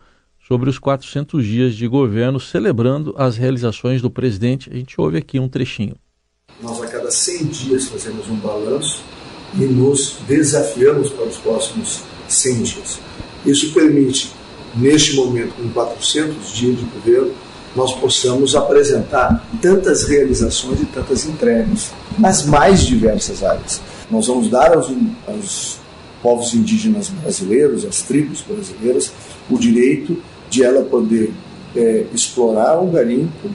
sobre 0.48 0.68
os 0.68 0.80
400 0.80 1.46
dias 1.46 1.76
de 1.76 1.88
governo, 1.88 2.40
celebrando 2.40 3.14
as 3.16 3.38
realizações 3.38 4.02
do 4.02 4.10
presidente. 4.10 4.72
A 4.74 4.76
gente 4.76 5.00
ouve 5.00 5.20
aqui 5.20 5.40
um 5.40 5.48
trechinho. 5.48 5.96
Nós, 6.60 6.82
a 6.82 6.88
cada 6.88 7.12
100 7.12 7.46
dias, 7.50 7.88
fazemos 7.88 8.28
um 8.28 8.38
balanço 8.38 9.04
e 9.54 9.66
nos 9.66 10.18
desafiamos 10.28 11.12
para 11.12 11.26
os 11.26 11.38
próximos 11.38 12.02
100 12.28 12.64
dias. 12.64 13.00
Isso 13.46 13.72
permite, 13.76 14.34
neste 14.78 15.16
momento, 15.16 15.54
com 15.56 15.70
400 15.70 16.54
dias 16.54 16.78
de 16.78 16.86
governo, 16.86 17.32
nós 17.76 17.94
possamos 17.94 18.56
apresentar 18.56 19.48
tantas 19.62 20.04
realizações 20.06 20.82
e 20.82 20.86
tantas 20.86 21.26
entregas 21.26 21.92
nas 22.18 22.46
mais 22.46 22.82
diversas 22.82 23.44
áreas. 23.44 23.82
Nós 24.10 24.28
vamos 24.28 24.50
dar 24.50 24.74
aos, 24.74 24.92
aos 25.28 25.78
povos 26.22 26.54
indígenas 26.54 27.10
brasileiros, 27.10 27.86
às 27.86 28.02
tribos 28.02 28.42
brasileiras, 28.42 29.12
o 29.50 29.58
direito 29.58 30.18
de 30.50 30.64
ela 30.64 30.84
poder 30.84 31.32
é, 31.76 32.06
explorar 32.14 32.82
o 32.82 32.88
garimpo, 32.88 33.50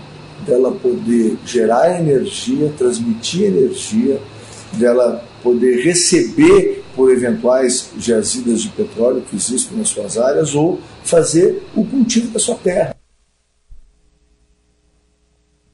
dela 0.46 0.72
poder 0.72 1.36
gerar 1.44 1.98
energia, 2.00 2.72
transmitir 2.76 3.44
energia, 3.44 4.20
dela 4.74 5.24
poder 5.42 5.82
receber 5.82 6.81
por 6.94 7.10
eventuais 7.10 7.90
jazidas 7.98 8.62
de 8.62 8.68
petróleo 8.68 9.22
que 9.22 9.36
existem 9.36 9.76
nas 9.76 9.88
suas 9.88 10.18
áreas 10.18 10.54
ou 10.54 10.80
fazer 11.02 11.62
o 11.74 11.84
cultivo 11.84 12.28
da 12.28 12.38
sua 12.38 12.56
terra. 12.56 12.96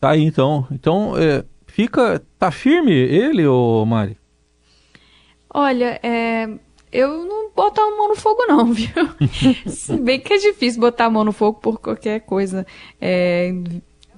Tá 0.01 0.11
aí 0.11 0.23
então. 0.23 0.67
Então, 0.71 1.17
é, 1.17 1.45
fica. 1.67 2.23
Tá 2.39 2.51
firme 2.51 2.93
ele, 2.93 3.47
ô 3.47 3.85
Mari? 3.85 4.17
Olha, 5.53 5.99
é, 6.03 6.49
eu 6.93 7.25
não 7.25 7.51
boto 7.51 7.81
a 7.81 7.91
mão 7.97 8.09
no 8.09 8.17
fogo, 8.17 8.47
não, 8.47 8.67
viu? 8.73 8.89
Se 9.67 9.97
bem 9.97 10.21
que 10.21 10.35
é 10.35 10.39
difícil 10.39 10.81
botar 10.81 11.07
a 11.07 11.11
mão 11.11 11.25
no 11.25 11.33
fogo 11.33 11.59
por 11.59 11.81
qualquer 11.81 12.21
coisa. 12.21 12.67
É, 13.01 13.53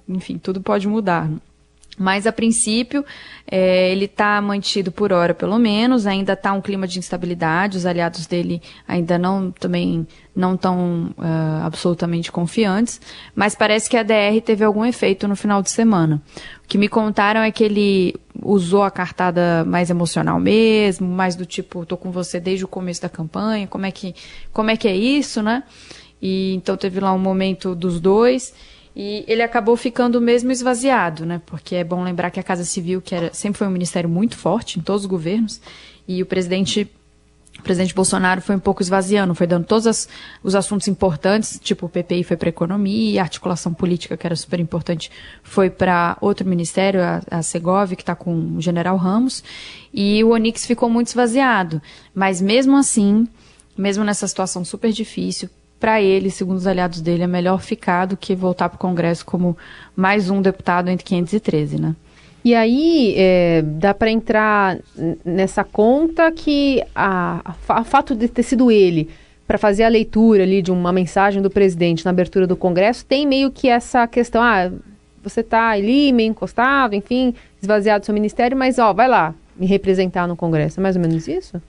enfim, 0.08 0.38
tudo 0.38 0.60
pode 0.60 0.86
mudar. 0.86 1.30
Mas, 2.00 2.26
a 2.26 2.32
princípio, 2.32 3.04
é, 3.46 3.92
ele 3.92 4.06
está 4.06 4.40
mantido 4.40 4.90
por 4.90 5.12
hora, 5.12 5.34
pelo 5.34 5.58
menos. 5.58 6.06
Ainda 6.06 6.32
está 6.32 6.50
um 6.54 6.60
clima 6.62 6.86
de 6.86 6.98
instabilidade. 6.98 7.76
Os 7.76 7.84
aliados 7.84 8.26
dele 8.26 8.62
ainda 8.88 9.18
não 9.18 9.50
também 9.50 10.06
não 10.34 10.54
estão 10.54 11.14
uh, 11.18 11.62
absolutamente 11.62 12.32
confiantes. 12.32 12.98
Mas 13.34 13.54
parece 13.54 13.90
que 13.90 13.98
a 13.98 14.02
DR 14.02 14.40
teve 14.42 14.64
algum 14.64 14.82
efeito 14.82 15.28
no 15.28 15.36
final 15.36 15.60
de 15.60 15.70
semana. 15.70 16.22
O 16.64 16.68
que 16.68 16.78
me 16.78 16.88
contaram 16.88 17.42
é 17.42 17.50
que 17.50 17.62
ele 17.62 18.14
usou 18.42 18.82
a 18.82 18.90
cartada 18.90 19.62
mais 19.66 19.90
emocional 19.90 20.40
mesmo, 20.40 21.06
mais 21.06 21.36
do 21.36 21.44
tipo, 21.44 21.84
tô 21.84 21.98
com 21.98 22.10
você 22.10 22.40
desde 22.40 22.64
o 22.64 22.68
começo 22.68 23.02
da 23.02 23.10
campanha. 23.10 23.66
Como 23.66 23.84
é 23.84 23.90
que, 23.90 24.14
como 24.54 24.70
é, 24.70 24.76
que 24.76 24.88
é 24.88 24.96
isso, 24.96 25.42
né? 25.42 25.64
E 26.22 26.54
então 26.54 26.78
teve 26.78 26.98
lá 26.98 27.12
um 27.12 27.18
momento 27.18 27.74
dos 27.74 28.00
dois. 28.00 28.54
E 29.02 29.24
ele 29.26 29.40
acabou 29.40 29.78
ficando 29.78 30.20
mesmo 30.20 30.52
esvaziado, 30.52 31.24
né? 31.24 31.40
Porque 31.46 31.74
é 31.74 31.82
bom 31.82 32.04
lembrar 32.04 32.30
que 32.30 32.38
a 32.38 32.42
Casa 32.42 32.66
Civil, 32.66 33.00
que 33.00 33.14
era, 33.14 33.32
sempre 33.32 33.56
foi 33.56 33.66
um 33.66 33.70
ministério 33.70 34.10
muito 34.10 34.36
forte 34.36 34.78
em 34.78 34.82
todos 34.82 35.04
os 35.04 35.06
governos, 35.06 35.58
e 36.06 36.22
o 36.22 36.26
presidente 36.26 36.86
o 37.58 37.62
presidente 37.62 37.94
Bolsonaro 37.94 38.42
foi 38.42 38.56
um 38.56 38.58
pouco 38.58 38.82
esvaziando, 38.82 39.34
foi 39.34 39.46
dando 39.46 39.64
todos 39.64 39.86
as, 39.86 40.06
os 40.42 40.54
assuntos 40.54 40.86
importantes, 40.86 41.58
tipo 41.62 41.86
o 41.86 41.88
PPI 41.88 42.24
foi 42.24 42.36
para 42.36 42.50
economia, 42.50 43.22
a 43.22 43.24
articulação 43.24 43.72
política, 43.72 44.18
que 44.18 44.26
era 44.26 44.36
super 44.36 44.60
importante, 44.60 45.10
foi 45.42 45.70
para 45.70 46.18
outro 46.20 46.46
ministério, 46.46 47.02
a, 47.02 47.22
a 47.30 47.42
Segov, 47.42 47.96
que 47.96 48.02
está 48.02 48.14
com 48.14 48.56
o 48.56 48.60
general 48.60 48.98
Ramos, 48.98 49.42
e 49.94 50.22
o 50.22 50.28
Onix 50.28 50.66
ficou 50.66 50.90
muito 50.90 51.06
esvaziado. 51.06 51.80
Mas 52.14 52.38
mesmo 52.42 52.76
assim, 52.76 53.26
mesmo 53.78 54.04
nessa 54.04 54.28
situação 54.28 54.62
super 54.62 54.92
difícil, 54.92 55.48
para 55.80 56.00
ele, 56.00 56.30
segundo 56.30 56.58
os 56.58 56.66
aliados 56.66 57.00
dele, 57.00 57.22
é 57.22 57.26
melhor 57.26 57.62
ficar 57.62 58.04
do 58.04 58.16
que 58.16 58.34
voltar 58.34 58.68
para 58.68 58.76
o 58.76 58.78
Congresso 58.78 59.24
como 59.24 59.56
mais 59.96 60.28
um 60.28 60.42
deputado 60.42 60.90
entre 60.90 61.04
513, 61.04 61.80
né? 61.80 61.96
E 62.44 62.54
aí 62.54 63.14
é, 63.16 63.62
dá 63.62 63.92
para 63.92 64.10
entrar 64.10 64.78
nessa 65.24 65.64
conta 65.64 66.30
que 66.30 66.82
a, 66.94 67.54
a, 67.68 67.84
fato 67.84 68.14
de 68.14 68.28
ter 68.28 68.42
sido 68.42 68.70
ele 68.70 69.10
para 69.46 69.58
fazer 69.58 69.84
a 69.84 69.88
leitura 69.88 70.42
ali 70.42 70.62
de 70.62 70.70
uma 70.70 70.92
mensagem 70.92 71.42
do 71.42 71.50
presidente 71.50 72.04
na 72.04 72.10
abertura 72.10 72.46
do 72.46 72.56
Congresso 72.56 73.04
tem 73.04 73.26
meio 73.26 73.50
que 73.50 73.68
essa 73.68 74.06
questão, 74.06 74.42
ah, 74.42 74.70
você 75.22 75.40
está 75.40 75.70
ali 75.70 76.12
meio 76.12 76.30
encostado, 76.30 76.94
enfim, 76.94 77.34
esvaziado 77.60 78.00
do 78.00 78.06
seu 78.06 78.14
ministério, 78.14 78.56
mas 78.56 78.78
ó, 78.78 78.92
vai 78.92 79.08
lá 79.08 79.34
me 79.56 79.66
representar 79.66 80.26
no 80.26 80.36
Congresso. 80.36 80.80
É 80.80 80.82
mais 80.82 80.96
ou 80.96 81.02
menos 81.02 81.28
isso? 81.28 81.60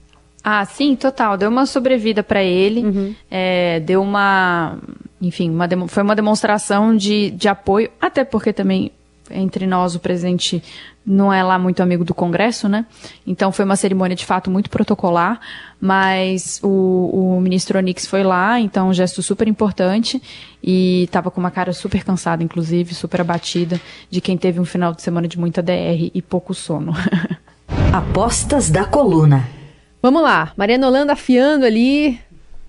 Ah, 0.44 0.66
sim, 0.66 0.96
total. 0.96 1.38
Deu 1.38 1.50
uma 1.50 1.66
sobrevida 1.66 2.24
para 2.24 2.44
ele, 2.44 2.84
uhum. 2.84 3.16
é, 3.30 3.80
deu 3.80 4.02
uma, 4.02 4.78
enfim, 5.22 5.50
uma 5.50 5.68
foi 5.88 6.04
uma 6.04 6.16
demonstração 6.16 6.96
de, 6.96 7.32
de 7.32 7.48
apoio, 7.48 7.90
até 8.00 8.24
porque 8.24 8.52
também 8.52 8.92
entre 9.30 9.66
nós 9.66 9.96
o 9.96 10.00
presidente 10.00 10.62
não 11.06 11.34
é 11.34 11.42
lá 11.44 11.58
muito 11.58 11.82
amigo 11.82 12.04
do 12.04 12.14
Congresso, 12.14 12.70
né? 12.70 12.86
Então 13.26 13.52
foi 13.52 13.66
uma 13.66 13.76
cerimônia 13.76 14.16
de 14.16 14.26
fato 14.26 14.52
muito 14.52 14.70
protocolar, 14.70 15.40
mas 15.80 16.60
o, 16.62 17.38
o 17.38 17.42
ministro 17.42 17.78
Onix 17.78 18.06
foi 18.06 18.24
lá, 18.24 18.60
então 18.60 18.90
um 18.90 18.94
gesto 18.94 19.22
super 19.24 19.48
importante 19.48 20.22
e 20.62 21.04
estava 21.04 21.32
com 21.32 21.40
uma 21.40 21.52
cara 21.52 21.74
super 21.74 22.04
cansada, 22.04 22.44
inclusive, 22.44 22.94
super 22.94 23.22
abatida, 23.22 23.82
de 24.10 24.22
quem 24.22 24.38
teve 24.38 24.60
um 24.60 24.66
final 24.66 24.94
de 24.94 25.02
semana 25.02 25.28
de 25.28 25.40
muita 25.40 25.62
DR 25.62 26.12
e 26.14 26.22
pouco 26.22 26.54
sono. 26.54 26.94
Apostas 27.92 28.70
da 28.70 28.86
coluna. 28.86 29.61
Vamos 30.02 30.22
lá, 30.22 30.52
Mariana 30.58 30.88
Holanda 30.88 31.14
afiando 31.14 31.66
ali 31.66 32.20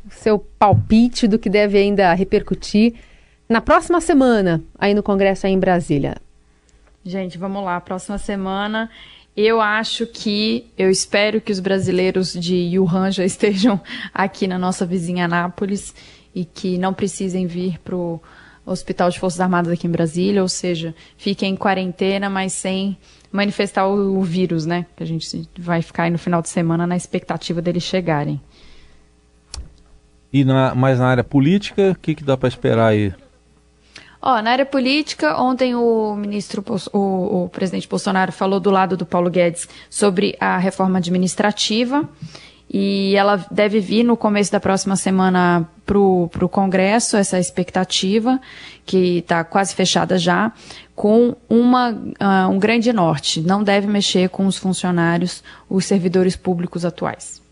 o 0.07 0.11
seu 0.11 0.39
palpite 0.39 1.27
do 1.27 1.39
que 1.39 1.49
deve 1.49 1.79
ainda 1.79 2.13
repercutir 2.13 2.95
na 3.49 3.61
próxima 3.61 4.01
semana 4.01 4.63
aí 4.79 4.95
no 4.95 5.03
Congresso 5.03 5.47
aí 5.47 5.53
em 5.53 5.59
Brasília. 5.59 6.17
Gente, 7.05 7.39
vamos 7.39 7.65
lá, 7.65 7.81
próxima 7.81 8.19
semana 8.19 8.91
eu 9.37 9.61
acho 9.61 10.07
que, 10.07 10.67
eu 10.77 10.91
espero 10.91 11.41
que 11.41 11.53
os 11.53 11.61
brasileiros 11.61 12.35
de 12.35 12.79
Wuhan 12.79 13.11
já 13.11 13.25
estejam 13.25 13.81
aqui 14.13 14.47
na 14.47 14.59
nossa 14.59 14.85
vizinha 14.85 15.25
Anápolis 15.25 15.95
e 16.35 16.45
que 16.45 16.79
não 16.79 16.93
precisem 16.93 17.47
vir 17.47 17.79
para 17.81 17.97
o 17.97 18.21
Hospital 18.65 19.11
de 19.11 19.19
Forças 19.19 19.41
Armadas 19.41 19.73
aqui 19.73 19.87
em 19.87 19.91
Brasília, 19.91 20.43
ou 20.43 20.49
seja, 20.49 20.95
fiquem 21.17 21.53
em 21.53 21.57
quarentena, 21.57 22.31
mas 22.31 22.53
sem 22.53 22.97
manifestar 23.33 23.87
o, 23.87 24.19
o, 24.19 24.23
vírus, 24.23 24.67
né? 24.67 24.87
Que 24.97 25.03
a 25.03 25.07
gente 25.07 25.49
vai 25.59 25.81
ficar 25.83 26.05
aí 26.05 26.11
no 26.11 26.19
final 26.19 26.43
de 26.43 26.49
semana 26.49 26.87
na 26.87 26.97
expectativa 26.97 27.63
deles 27.63 27.83
chegarem. 27.83 28.41
E 30.33 30.45
na, 30.45 30.75
mais 30.75 30.99
na 30.99 31.07
área 31.07 31.25
política, 31.25 31.93
o 31.93 31.95
que, 32.01 32.15
que 32.15 32.23
dá 32.23 32.37
para 32.37 32.49
esperar 32.49 32.89
aí? 32.89 33.13
Ó, 34.21 34.41
na 34.41 34.53
área 34.53 34.65
política, 34.65 35.37
ontem 35.43 35.75
o 35.75 36.15
ministro, 36.15 36.65
o, 36.93 37.45
o, 37.45 37.49
presidente 37.49 37.89
Bolsonaro 37.89 38.31
falou 38.31 38.61
do 38.61 38.71
lado 38.71 38.97
do 38.97 39.05
Paulo 39.05 39.29
Guedes 39.29 39.69
sobre 39.91 40.37
a 40.39 40.59
reforma 40.59 40.99
administrativa 40.99 42.09
e 42.73 43.15
ela 43.17 43.45
deve 43.51 43.81
vir 43.81 44.03
no 44.03 44.17
começo 44.17 44.51
da 44.51 44.59
próxima 44.59 44.97
semana 44.97 45.69
para 45.85 45.99
o 45.99 46.49
Congresso, 46.51 47.19
essa 47.19 47.39
expectativa, 47.39 48.41
que 48.87 49.19
está 49.19 49.45
quase 49.45 49.75
fechada 49.75 50.17
já, 50.17 50.51
com 50.97 51.37
uma, 51.51 51.91
uh, 51.91 52.49
um 52.51 52.59
grande 52.59 52.91
norte. 52.91 53.43
Não 53.43 53.63
deve 53.63 53.87
mexer 53.87 54.31
com 54.31 54.47
os 54.47 54.57
funcionários, 54.57 55.45
os 55.69 55.85
servidores 55.85 56.35
públicos 56.35 56.87
atuais. 56.87 57.43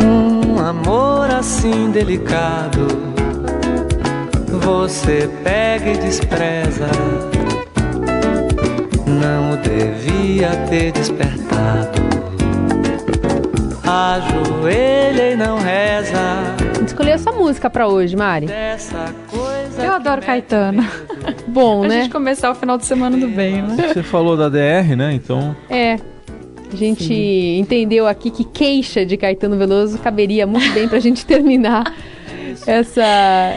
Um 0.00 0.58
amor 0.58 1.30
assim 1.30 1.90
delicado, 1.90 2.86
você 4.62 5.28
pega 5.42 5.90
e 5.90 5.98
despreza. 5.98 6.88
Não 9.06 9.60
devia 9.60 10.56
ter 10.70 10.92
despertado 10.92 12.03
ajoelha 13.86 15.32
e 15.32 15.36
não 15.36 15.58
reza. 15.58 16.18
A 16.70 16.78
gente 16.78 16.88
escolheu 16.88 17.14
essa 17.14 17.30
música 17.30 17.68
para 17.68 17.86
hoje, 17.86 18.16
Mari. 18.16 18.46
Eu 19.78 19.92
adoro 19.92 20.22
Caetano. 20.22 20.84
Bom, 21.46 21.86
né? 21.86 21.98
A 21.98 22.02
gente 22.02 22.12
começar 22.12 22.50
o 22.50 22.54
final 22.54 22.78
de 22.78 22.86
semana 22.86 23.16
do 23.16 23.28
bem, 23.28 23.62
né? 23.62 23.88
Você 23.92 24.02
falou 24.02 24.36
da 24.36 24.48
DR, 24.48 24.96
né? 24.96 25.12
Então. 25.12 25.54
É. 25.68 25.98
A 26.72 26.76
gente 26.76 27.04
Sim. 27.04 27.58
entendeu 27.58 28.06
aqui 28.06 28.30
que 28.30 28.42
queixa 28.42 29.06
de 29.06 29.16
Caetano 29.16 29.56
Veloso 29.56 29.96
caberia 29.98 30.44
muito 30.44 30.72
bem 30.72 30.88
pra 30.88 30.98
gente 30.98 31.24
terminar 31.24 31.94
essa, 32.66 33.04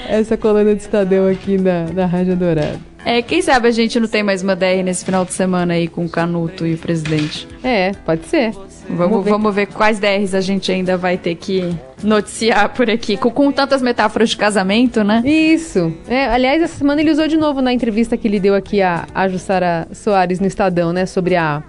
essa 0.08 0.38
coluna 0.38 0.76
de 0.76 0.82
Estadão 0.82 1.28
aqui 1.28 1.58
na, 1.58 1.86
na 1.94 2.06
Rádio 2.06 2.36
Dourado. 2.36 2.87
É, 3.06 3.22
quem 3.22 3.42
sabe 3.42 3.68
a 3.68 3.72
gente 3.72 4.00
não 4.00 4.08
tem 4.08 4.24
mais 4.24 4.44
uma 4.44 4.56
DR 4.56 4.84
nesse 4.84 5.06
final 5.06 5.24
de 5.24 5.34
semana 5.34 5.74
aí 5.74 5.88
com 5.88 6.06
o 6.06 6.10
Canuto 6.10 6.66
e 6.66 6.74
o 6.74 6.78
presidente. 6.78 7.48
É, 7.64 7.92
pode 8.06 8.26
ser. 8.26 8.52
Vamos, 8.90 9.24
ver. 9.24 9.30
vamos 9.30 9.56
ver 9.56 9.66
quais 9.68 10.00
DRs 10.00 10.34
a 10.34 10.42
gente 10.42 10.72
ainda 10.72 10.96
vai 10.96 11.18
ter 11.18 11.36
que 11.36 11.76
noticiar 12.02 12.70
por 12.70 12.90
aqui, 12.90 13.18
com, 13.18 13.30
com 13.30 13.52
tantas 13.52 13.82
metáforas 13.82 14.30
de 14.30 14.38
casamento, 14.38 15.04
né? 15.04 15.22
Isso. 15.26 15.94
É, 16.08 16.28
aliás, 16.28 16.62
essa 16.62 16.78
semana 16.78 17.02
ele 17.02 17.12
usou 17.12 17.28
de 17.28 17.38
novo 17.38 17.62
na 17.62 17.74
entrevista 17.74 18.16
que 18.16 18.28
ele 18.28 18.40
deu 18.40 18.56
aqui 18.56 18.82
a, 18.82 19.06
a 19.14 19.28
Jussara 19.28 19.88
Soares 19.92 20.40
no 20.40 20.48
Estadão, 20.48 20.94
né? 20.94 21.06
Sobre 21.06 21.36
a, 21.36 21.62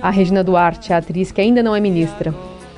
a 0.00 0.10
Regina 0.10 0.42
Duarte, 0.42 0.92
a 0.92 0.98
atriz 0.98 1.30
que 1.30 1.40
ainda 1.40 1.62
não 1.62 1.76
é 1.76 1.80
ministra. 1.80 2.34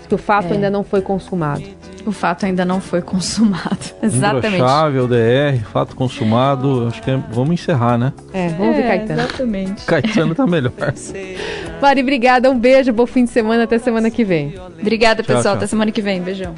Que 0.09 0.15
o 0.15 0.19
fato 0.19 0.49
é. 0.49 0.53
ainda 0.55 0.71
não 0.71 0.83
foi 0.83 1.03
consumado 1.03 1.63
o 2.07 2.13
fato 2.13 2.47
ainda 2.47 2.65
não 2.65 2.81
foi 2.81 3.01
consumado. 3.03 3.79
Exatamente. 4.03 4.59
Chave, 4.59 4.99
DR, 5.07 5.65
fato 5.73 5.97
consumado. 5.97 6.89
Acho 6.89 7.03
que 7.03 7.11
é, 7.11 7.19
vamos 7.33 7.55
encerrar, 7.55 7.99
né? 7.99 8.13
É, 8.33 8.49
vamos 8.49 8.75
é, 8.75 8.83
ver 8.83 8.89
Caetano. 8.89 9.21
Exatamente. 9.21 9.85
Caetano 9.85 10.35
tá 10.35 10.47
melhor. 10.47 10.73
Mari, 11.81 12.03
obrigada. 12.03 12.51
Um 12.51 12.59
beijo, 12.59 12.93
bom 12.93 13.07
fim 13.07 13.25
de 13.25 13.31
semana. 13.31 13.65
Até 13.65 13.79
semana 13.79 14.11
que 14.11 14.25
vem. 14.25 14.55
Obrigada, 14.81 15.23
pessoal. 15.23 15.43
Tchau, 15.43 15.51
tchau. 15.53 15.57
Até 15.57 15.67
semana 15.67 15.91
que 15.91 16.03
vem. 16.03 16.21
Beijão. 16.21 16.55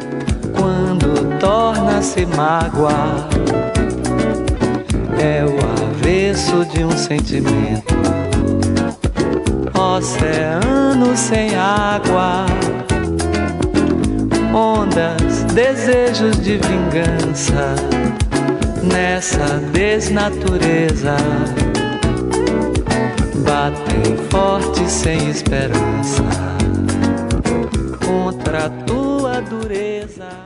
Quando 0.57 1.38
torna-se 1.38 2.26
mágoa, 2.26 3.29
é 5.20 5.44
o 5.44 5.57
avesso 5.87 6.64
de 6.66 6.85
um 6.85 6.90
sentimento. 6.90 7.94
Oceano 9.74 11.16
sem 11.16 11.55
água 11.57 12.46
ondas, 14.54 15.44
desejos 15.54 16.40
de 16.40 16.58
vingança 16.58 17.74
nessa 18.82 19.58
desnatureza. 19.72 21.16
Batem 23.44 24.16
forte 24.30 24.88
sem 24.90 25.28
esperança 25.28 26.22
contra 28.06 28.66
a 28.66 28.70
tua 28.70 29.40
dureza. 29.40 30.39